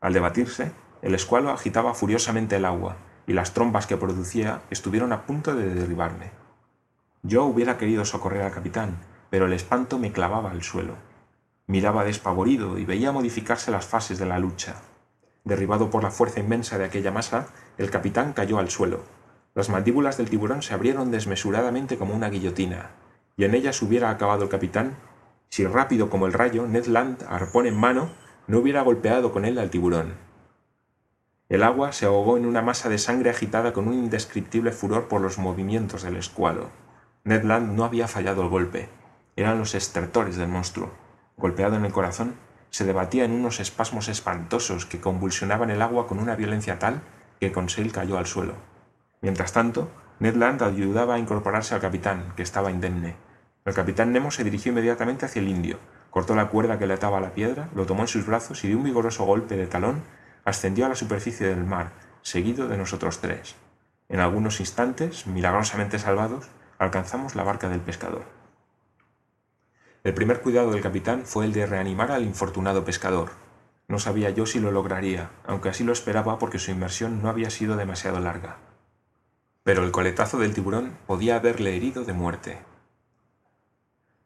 Al 0.00 0.12
debatirse, 0.12 0.72
el 1.02 1.14
escualo 1.14 1.50
agitaba 1.50 1.94
furiosamente 1.94 2.56
el 2.56 2.64
agua, 2.64 2.96
y 3.28 3.32
las 3.32 3.54
trompas 3.54 3.86
que 3.86 3.96
producía 3.96 4.62
estuvieron 4.70 5.12
a 5.12 5.24
punto 5.24 5.54
de 5.54 5.72
derribarme. 5.72 6.47
Yo 7.22 7.44
hubiera 7.44 7.78
querido 7.78 8.04
socorrer 8.04 8.42
al 8.42 8.52
capitán, 8.52 8.98
pero 9.30 9.46
el 9.46 9.52
espanto 9.52 9.98
me 9.98 10.12
clavaba 10.12 10.50
al 10.50 10.62
suelo. 10.62 10.94
Miraba 11.66 12.04
despavorido 12.04 12.78
y 12.78 12.84
veía 12.84 13.12
modificarse 13.12 13.70
las 13.70 13.86
fases 13.86 14.18
de 14.18 14.26
la 14.26 14.38
lucha. 14.38 14.76
Derribado 15.44 15.90
por 15.90 16.02
la 16.02 16.10
fuerza 16.10 16.40
inmensa 16.40 16.78
de 16.78 16.84
aquella 16.84 17.10
masa, 17.10 17.48
el 17.76 17.90
capitán 17.90 18.32
cayó 18.32 18.58
al 18.58 18.70
suelo. 18.70 19.02
Las 19.54 19.68
mandíbulas 19.68 20.16
del 20.16 20.30
tiburón 20.30 20.62
se 20.62 20.74
abrieron 20.74 21.10
desmesuradamente 21.10 21.98
como 21.98 22.14
una 22.14 22.30
guillotina, 22.30 22.90
y 23.36 23.44
en 23.44 23.54
ellas 23.54 23.82
hubiera 23.82 24.10
acabado 24.10 24.44
el 24.44 24.50
capitán 24.50 24.96
si 25.48 25.66
rápido 25.66 26.10
como 26.10 26.26
el 26.26 26.32
rayo 26.32 26.66
Ned 26.66 26.86
Land, 26.86 27.24
arpón 27.28 27.66
en 27.66 27.76
mano, 27.76 28.10
no 28.46 28.58
hubiera 28.58 28.82
golpeado 28.82 29.32
con 29.32 29.44
él 29.44 29.58
al 29.58 29.70
tiburón. 29.70 30.14
El 31.48 31.62
agua 31.62 31.92
se 31.92 32.04
ahogó 32.04 32.36
en 32.36 32.44
una 32.44 32.60
masa 32.60 32.90
de 32.90 32.98
sangre 32.98 33.30
agitada 33.30 33.72
con 33.72 33.88
un 33.88 33.94
indescriptible 33.94 34.72
furor 34.72 35.08
por 35.08 35.22
los 35.22 35.38
movimientos 35.38 36.02
del 36.02 36.16
escualo. 36.16 36.68
Ned 37.28 37.44
Land 37.44 37.76
no 37.76 37.84
había 37.84 38.08
fallado 38.08 38.40
el 38.40 38.48
golpe. 38.48 38.88
Eran 39.36 39.58
los 39.58 39.74
estertores 39.74 40.36
del 40.38 40.48
monstruo. 40.48 40.94
Golpeado 41.36 41.76
en 41.76 41.84
el 41.84 41.92
corazón, 41.92 42.36
se 42.70 42.86
debatía 42.86 43.26
en 43.26 43.32
unos 43.32 43.60
espasmos 43.60 44.08
espantosos 44.08 44.86
que 44.86 44.98
convulsionaban 44.98 45.68
el 45.68 45.82
agua 45.82 46.06
con 46.06 46.20
una 46.20 46.36
violencia 46.36 46.78
tal 46.78 47.02
que 47.38 47.52
Conseil 47.52 47.92
cayó 47.92 48.16
al 48.16 48.24
suelo. 48.24 48.54
Mientras 49.20 49.52
tanto, 49.52 49.90
Ned 50.20 50.36
Land 50.36 50.62
ayudaba 50.62 51.16
a 51.16 51.18
incorporarse 51.18 51.74
al 51.74 51.82
capitán, 51.82 52.32
que 52.34 52.42
estaba 52.42 52.70
indemne. 52.70 53.16
El 53.66 53.74
capitán 53.74 54.10
Nemo 54.10 54.30
se 54.30 54.42
dirigió 54.42 54.72
inmediatamente 54.72 55.26
hacia 55.26 55.42
el 55.42 55.48
indio, 55.48 55.78
cortó 56.08 56.34
la 56.34 56.48
cuerda 56.48 56.78
que 56.78 56.86
le 56.86 56.94
ataba 56.94 57.18
a 57.18 57.20
la 57.20 57.34
piedra, 57.34 57.68
lo 57.74 57.84
tomó 57.84 58.00
en 58.00 58.08
sus 58.08 58.24
brazos 58.24 58.64
y 58.64 58.68
de 58.68 58.76
un 58.76 58.84
vigoroso 58.84 59.26
golpe 59.26 59.54
de 59.54 59.66
talón 59.66 60.02
ascendió 60.46 60.86
a 60.86 60.88
la 60.88 60.94
superficie 60.94 61.46
del 61.46 61.66
mar, 61.66 61.90
seguido 62.22 62.68
de 62.68 62.78
nosotros 62.78 63.20
tres. 63.20 63.54
En 64.08 64.20
algunos 64.20 64.60
instantes, 64.60 65.26
milagrosamente 65.26 65.98
salvados, 65.98 66.48
alcanzamos 66.78 67.34
la 67.34 67.42
barca 67.42 67.68
del 67.68 67.80
pescador. 67.80 68.24
El 70.04 70.14
primer 70.14 70.40
cuidado 70.40 70.70
del 70.70 70.80
capitán 70.80 71.24
fue 71.26 71.44
el 71.44 71.52
de 71.52 71.66
reanimar 71.66 72.12
al 72.12 72.22
infortunado 72.22 72.84
pescador. 72.84 73.30
No 73.88 73.98
sabía 73.98 74.30
yo 74.30 74.46
si 74.46 74.60
lo 74.60 74.70
lograría, 74.70 75.30
aunque 75.46 75.68
así 75.68 75.82
lo 75.82 75.92
esperaba 75.92 76.38
porque 76.38 76.58
su 76.58 76.70
inmersión 76.70 77.20
no 77.22 77.28
había 77.28 77.50
sido 77.50 77.76
demasiado 77.76 78.20
larga. 78.20 78.58
Pero 79.64 79.84
el 79.84 79.90
coletazo 79.90 80.38
del 80.38 80.54
tiburón 80.54 80.96
podía 81.06 81.36
haberle 81.36 81.76
herido 81.76 82.04
de 82.04 82.12
muerte. 82.12 82.58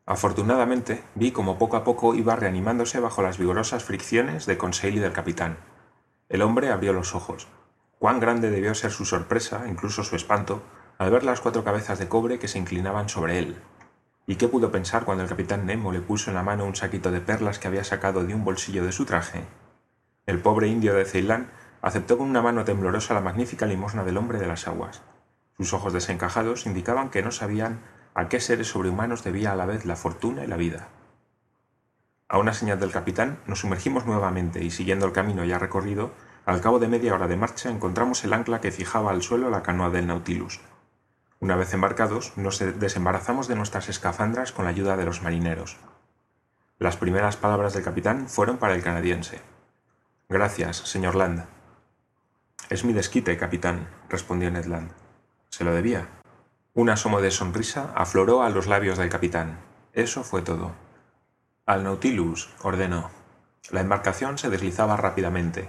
Afortunadamente, 0.05 1.03
vi 1.15 1.33
como 1.33 1.59
poco 1.59 1.77
a 1.77 1.85
poco 1.85 2.15
iba 2.15 2.37
reanimándose 2.37 3.01
bajo 3.01 3.23
las 3.23 3.39
vigorosas 3.39 3.83
fricciones 3.83 4.47
de 4.47 4.59
Conseil 4.59 4.97
y 4.97 4.99
del 4.99 5.13
capitán. 5.13 5.57
El 6.29 6.43
hombre 6.43 6.71
abrió 6.71 6.93
los 6.93 7.15
ojos. 7.15 7.49
Cuán 7.99 8.21
grande 8.21 8.51
debió 8.51 8.75
ser 8.75 8.91
su 8.91 9.05
sorpresa, 9.05 9.65
incluso 9.69 10.03
su 10.03 10.17
espanto, 10.17 10.63
al 11.03 11.11
ver 11.11 11.25
las 11.25 11.41
cuatro 11.41 11.65
cabezas 11.65 11.99
de 11.99 12.07
cobre 12.07 12.39
que 12.39 12.47
se 12.47 12.61
inclinaban 12.61 13.09
sobre 13.09 13.37
él. 13.37 13.57
¿Y 14.25 14.37
qué 14.37 14.47
pudo 14.47 14.71
pensar 14.71 15.05
cuando 15.05 15.25
el 15.25 15.29
capitán 15.29 15.67
Nemo 15.67 15.91
le 15.91 16.01
puso 16.01 16.31
en 16.31 16.37
la 16.37 16.45
mano 16.45 16.65
un 16.65 16.77
saquito 16.77 17.11
de 17.11 17.21
perlas 17.21 17.59
que 17.59 17.67
había 17.67 17.83
sacado 17.83 18.23
de 18.23 18.33
un 18.37 18.45
bolsillo 18.45 18.85
de 18.85 18.93
su 18.93 19.05
traje? 19.05 19.43
El 20.27 20.39
pobre 20.39 20.69
indio 20.69 20.95
de 20.95 21.05
Ceilán 21.05 21.51
aceptó 21.81 22.19
con 22.19 22.31
una 22.31 22.41
mano 22.41 22.65
temblorosa 22.65 23.15
la 23.15 23.21
magnífica 23.21 23.67
limosna 23.67 24.05
del 24.05 24.17
hombre 24.17 24.39
de 24.39 24.47
las 24.47 24.69
aguas. 24.69 25.03
Sus 25.57 25.73
ojos 25.73 25.93
desencajados 25.93 26.67
indicaban 26.67 27.11
que 27.11 27.23
no 27.23 27.33
sabían 27.33 27.81
a 28.15 28.29
qué 28.29 28.39
seres 28.39 28.69
sobrehumanos 28.69 29.25
debía 29.25 29.51
a 29.51 29.57
la 29.57 29.67
vez 29.67 29.85
la 29.85 29.97
fortuna 29.97 30.45
y 30.45 30.47
la 30.47 30.57
vida. 30.57 30.87
A 32.29 32.39
una 32.39 32.55
señal 32.55 32.79
del 32.79 32.93
capitán 32.93 33.41
nos 33.49 33.59
sumergimos 33.59 34.07
nuevamente 34.07 34.63
y 34.63 34.71
siguiendo 34.71 35.07
el 35.07 35.13
camino 35.13 35.45
ya 35.45 35.59
recorrido, 35.59 36.13
al 36.47 36.61
cabo 36.61 36.79
de 36.79 36.87
media 36.87 37.13
hora 37.13 37.27
de 37.27 37.37
marcha 37.37 37.71
encontramos 37.71 38.23
el 38.23 38.35
ancla 38.35 38.61
que 38.61 38.71
fijaba 38.71 39.11
al 39.11 39.23
suelo 39.23 39.51
la 39.51 39.65
canoa 39.65 39.91
del 39.91 40.07
Nautilus. 40.07 40.61
Una 41.43 41.57
vez 41.57 41.75
embarcados, 41.75 42.35
nos 42.37 42.61
desembarazamos 42.61 43.49
de 43.49 43.57
nuestras 43.57 43.89
escafandras 43.89 44.53
con 44.53 44.65
la 44.65 44.71
ayuda 44.71 44.97
de 44.97 45.05
los 45.05 45.23
marineros. 45.23 45.77
Las 46.79 46.97
primeras 46.97 47.37
palabras 47.37 47.75
del 47.75 47.83
capitán 47.83 48.29
fueron 48.29 48.59
para 48.59 48.77
el 48.77 48.83
canadiense. 48.85 49.41
Gracias, 50.29 50.77
señor 50.77 51.17
Land. 51.17 51.45
Es 52.71 52.85
mi 52.85 52.93
desquite, 52.93 53.37
capitán, 53.37 53.89
respondió 54.09 54.53
Ned 54.53 54.67
Land. 54.67 54.93
¿Se 55.49 55.65
lo 55.65 55.75
debía? 55.75 56.07
Un 56.75 56.91
asomo 56.91 57.21
de 57.21 57.33
sonrisa 57.33 57.93
afloró 57.97 58.45
a 58.45 58.51
los 58.51 58.69
labios 58.69 58.97
del 58.97 59.09
capitán. 59.09 59.59
Eso 59.95 60.23
fue 60.23 60.43
todo. 60.43 60.71
Al 61.67 61.83
Nautilus, 61.83 62.51
ordenó. 62.63 63.11
La 63.73 63.81
embarcación 63.81 64.39
se 64.39 64.49
deslizaba 64.49 64.97
rápidamente. 64.97 65.69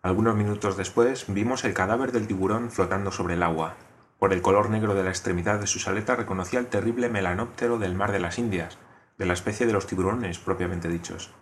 Algunos 0.00 0.36
minutos 0.36 0.78
después 0.78 1.26
vimos 1.28 1.64
el 1.64 1.74
cadáver 1.74 2.12
del 2.12 2.26
tiburón 2.26 2.70
flotando 2.70 3.12
sobre 3.12 3.34
el 3.34 3.42
agua. 3.42 3.76
Por 4.22 4.32
el 4.32 4.40
color 4.40 4.70
negro 4.70 4.94
de 4.94 5.02
la 5.02 5.10
extremidad 5.10 5.58
de 5.58 5.66
sus 5.66 5.88
aletas 5.88 6.16
reconocía 6.16 6.60
el 6.60 6.68
terrible 6.68 7.08
melanóptero 7.08 7.80
del 7.80 7.96
mar 7.96 8.12
de 8.12 8.20
las 8.20 8.38
Indias, 8.38 8.78
de 9.18 9.26
la 9.26 9.32
especie 9.32 9.66
de 9.66 9.72
los 9.72 9.88
tiburones 9.88 10.38
propiamente 10.38 10.86
dichos. 10.86 11.32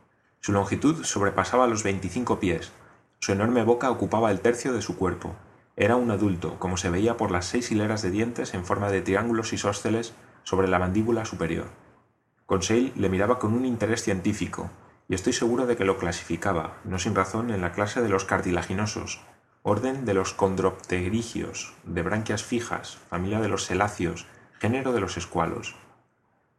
Su 0.41 0.53
longitud 0.53 1.05
sobrepasaba 1.05 1.67
los 1.67 1.83
25 1.83 2.41
pies. 2.41 2.73
Su 3.19 3.33
enorme 3.33 3.65
boca 3.65 3.91
ocupaba 3.91 4.31
el 4.31 4.41
tercio 4.41 4.73
de 4.73 4.81
su 4.81 4.97
cuerpo. 4.97 5.37
Era 5.77 5.97
un 5.97 6.11
adulto, 6.11 6.59
como 6.59 6.79
se 6.79 6.89
veía 6.89 7.19
por 7.19 7.31
las 7.31 7.45
seis 7.45 7.71
hileras 7.71 8.01
de 8.01 8.13
dientes 8.13 8.55
en 8.55 8.65
forma 8.65 8.91
de 8.91 9.03
triángulos 9.03 9.53
isósceles 9.53 10.15
sobre 10.43 10.67
la 10.67 10.79
mandíbula 10.79 11.27
superior. 11.27 11.67
Conseil 12.47 12.95
le 12.97 13.11
miraba 13.11 13.39
con 13.39 13.53
un 13.53 13.67
interés 13.67 14.03
científico, 14.05 14.71
y 15.07 15.15
estoy 15.15 15.35
seguro 15.35 15.67
de 15.67 15.77
que 15.77 15.85
lo 15.85 15.99
clasificaba, 15.99 16.79
no 16.85 16.99
sin 16.99 17.15
razón, 17.15 17.51
en 17.51 17.61
la 17.61 17.73
clase 17.73 18.01
de 18.01 18.09
los 18.09 18.25
cartilaginosos, 18.25 19.21
orden 19.63 20.07
de 20.07 20.15
los 20.15 20.33
condropterigios, 20.33 21.75
de 21.85 22.03
branquias 22.03 22.43
fijas, 22.43 22.97
familia 23.11 23.41
de 23.41 23.49
los 23.49 23.65
seláceos, 23.65 24.27
género 24.59 24.93
de 24.93 25.01
los 25.01 25.19
escualos. 25.19 25.77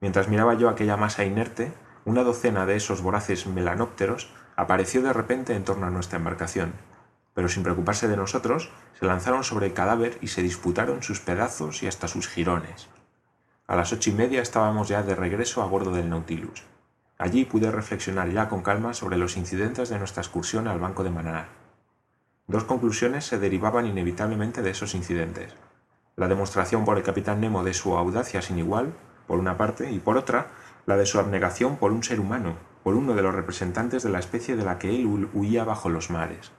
Mientras 0.02 0.28
miraba 0.28 0.54
yo 0.54 0.70
aquella 0.70 0.98
masa 0.98 1.26
inerte, 1.26 1.74
una 2.06 2.24
docena 2.24 2.66
de 2.66 2.76
esos 2.76 3.02
voraces 3.02 3.48
melanópteros 3.48 4.30
apareció 4.56 5.02
de 5.02 5.14
repente 5.14 5.56
en 5.56 5.64
torno 5.64 5.88
a 5.88 5.90
nuestra 5.90 6.18
embarcación, 6.18 6.74
pero 7.34 7.50
sin 7.50 7.64
preocuparse 7.64 8.08
de 8.08 8.18
nosotros, 8.18 8.72
se 9.00 9.06
lanzaron 9.06 9.44
sobre 9.44 9.68
el 9.68 9.74
cadáver 9.74 10.18
y 10.22 10.28
se 10.28 10.44
disputaron 10.44 11.02
sus 11.02 11.20
pedazos 11.20 11.82
y 11.82 11.88
hasta 11.88 12.08
sus 12.08 12.28
jirones. 12.28 12.88
A 13.68 13.76
las 13.76 13.94
ocho 13.94 14.10
y 14.10 14.14
media 14.14 14.42
estábamos 14.42 14.90
ya 14.90 15.02
de 15.02 15.16
regreso 15.16 15.62
a 15.64 15.66
bordo 15.66 15.92
del 15.92 16.10
Nautilus. 16.10 16.64
Allí 17.18 17.46
pude 17.46 17.72
reflexionar 17.72 18.30
ya 18.30 18.50
con 18.50 18.62
calma 18.62 18.94
sobre 18.94 19.18
los 19.18 19.38
incidentes 19.38 19.90
de 19.90 19.98
nuestra 19.98 20.22
excursión 20.22 20.68
al 20.68 20.80
Banco 20.80 21.04
de 21.04 21.12
Mananá. 21.12 21.61
Dos 22.48 22.64
conclusiones 22.66 23.26
se 23.26 23.40
derivaban 23.40 23.86
inevitablemente 23.86 24.62
de 24.62 24.72
esos 24.72 24.96
incidentes. 24.96 25.54
La 26.16 26.28
demostración 26.28 26.86
por 26.86 26.98
el 26.98 27.04
capitán 27.04 27.40
Nemo 27.40 27.64
de 27.64 27.74
su 27.74 27.96
audacia 27.98 28.42
sin 28.42 28.60
igual, 28.60 28.94
por 29.28 29.40
una 29.40 29.58
parte, 29.58 29.92
y 29.92 30.00
por 30.00 30.18
otra, 30.18 30.48
la 30.86 30.98
de 30.98 31.06
su 31.06 31.20
abnegación 31.20 31.78
por 31.78 31.92
un 31.92 32.04
ser 32.04 32.20
humano, 32.20 32.56
por 32.84 32.96
uno 32.96 33.14
de 33.14 33.22
los 33.22 33.34
representantes 33.34 34.04
de 34.04 34.10
la 34.10 34.20
especie 34.20 34.56
de 34.56 34.66
la 34.66 34.78
que 34.80 34.90
él 34.90 35.30
huía 35.34 35.64
bajo 35.64 35.90
los 35.90 36.10
mares. 36.10 36.52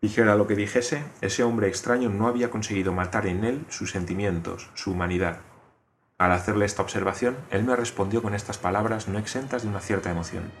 Dijera 0.00 0.36
lo 0.36 0.46
que 0.46 0.54
dijese, 0.54 1.02
ese 1.20 1.42
hombre 1.42 1.68
extraño 1.68 2.08
no 2.08 2.28
había 2.28 2.50
conseguido 2.50 2.92
matar 2.92 3.26
en 3.26 3.44
él 3.44 3.64
sus 3.68 3.90
sentimientos, 3.90 4.70
su 4.74 4.92
humanidad. 4.92 5.40
Al 6.18 6.32
hacerle 6.32 6.66
esta 6.66 6.82
observación, 6.82 7.36
él 7.50 7.64
me 7.64 7.74
respondió 7.74 8.22
con 8.22 8.34
estas 8.34 8.58
palabras 8.58 9.08
no 9.08 9.18
exentas 9.18 9.62
de 9.62 9.68
una 9.68 9.80
cierta 9.80 10.10
emoción. 10.10 10.52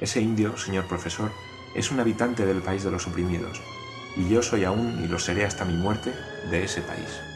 Ese 0.00 0.20
indio, 0.20 0.56
señor 0.58 0.86
profesor, 0.86 1.30
es 1.76 1.90
un 1.90 2.00
habitante 2.00 2.46
del 2.46 2.62
país 2.62 2.82
de 2.84 2.90
los 2.90 3.06
oprimidos, 3.06 3.60
y 4.16 4.28
yo 4.28 4.42
soy 4.42 4.64
aún, 4.64 5.04
y 5.04 5.08
lo 5.08 5.18
seré 5.18 5.44
hasta 5.44 5.66
mi 5.66 5.74
muerte, 5.74 6.12
de 6.50 6.64
ese 6.64 6.80
país. 6.80 7.35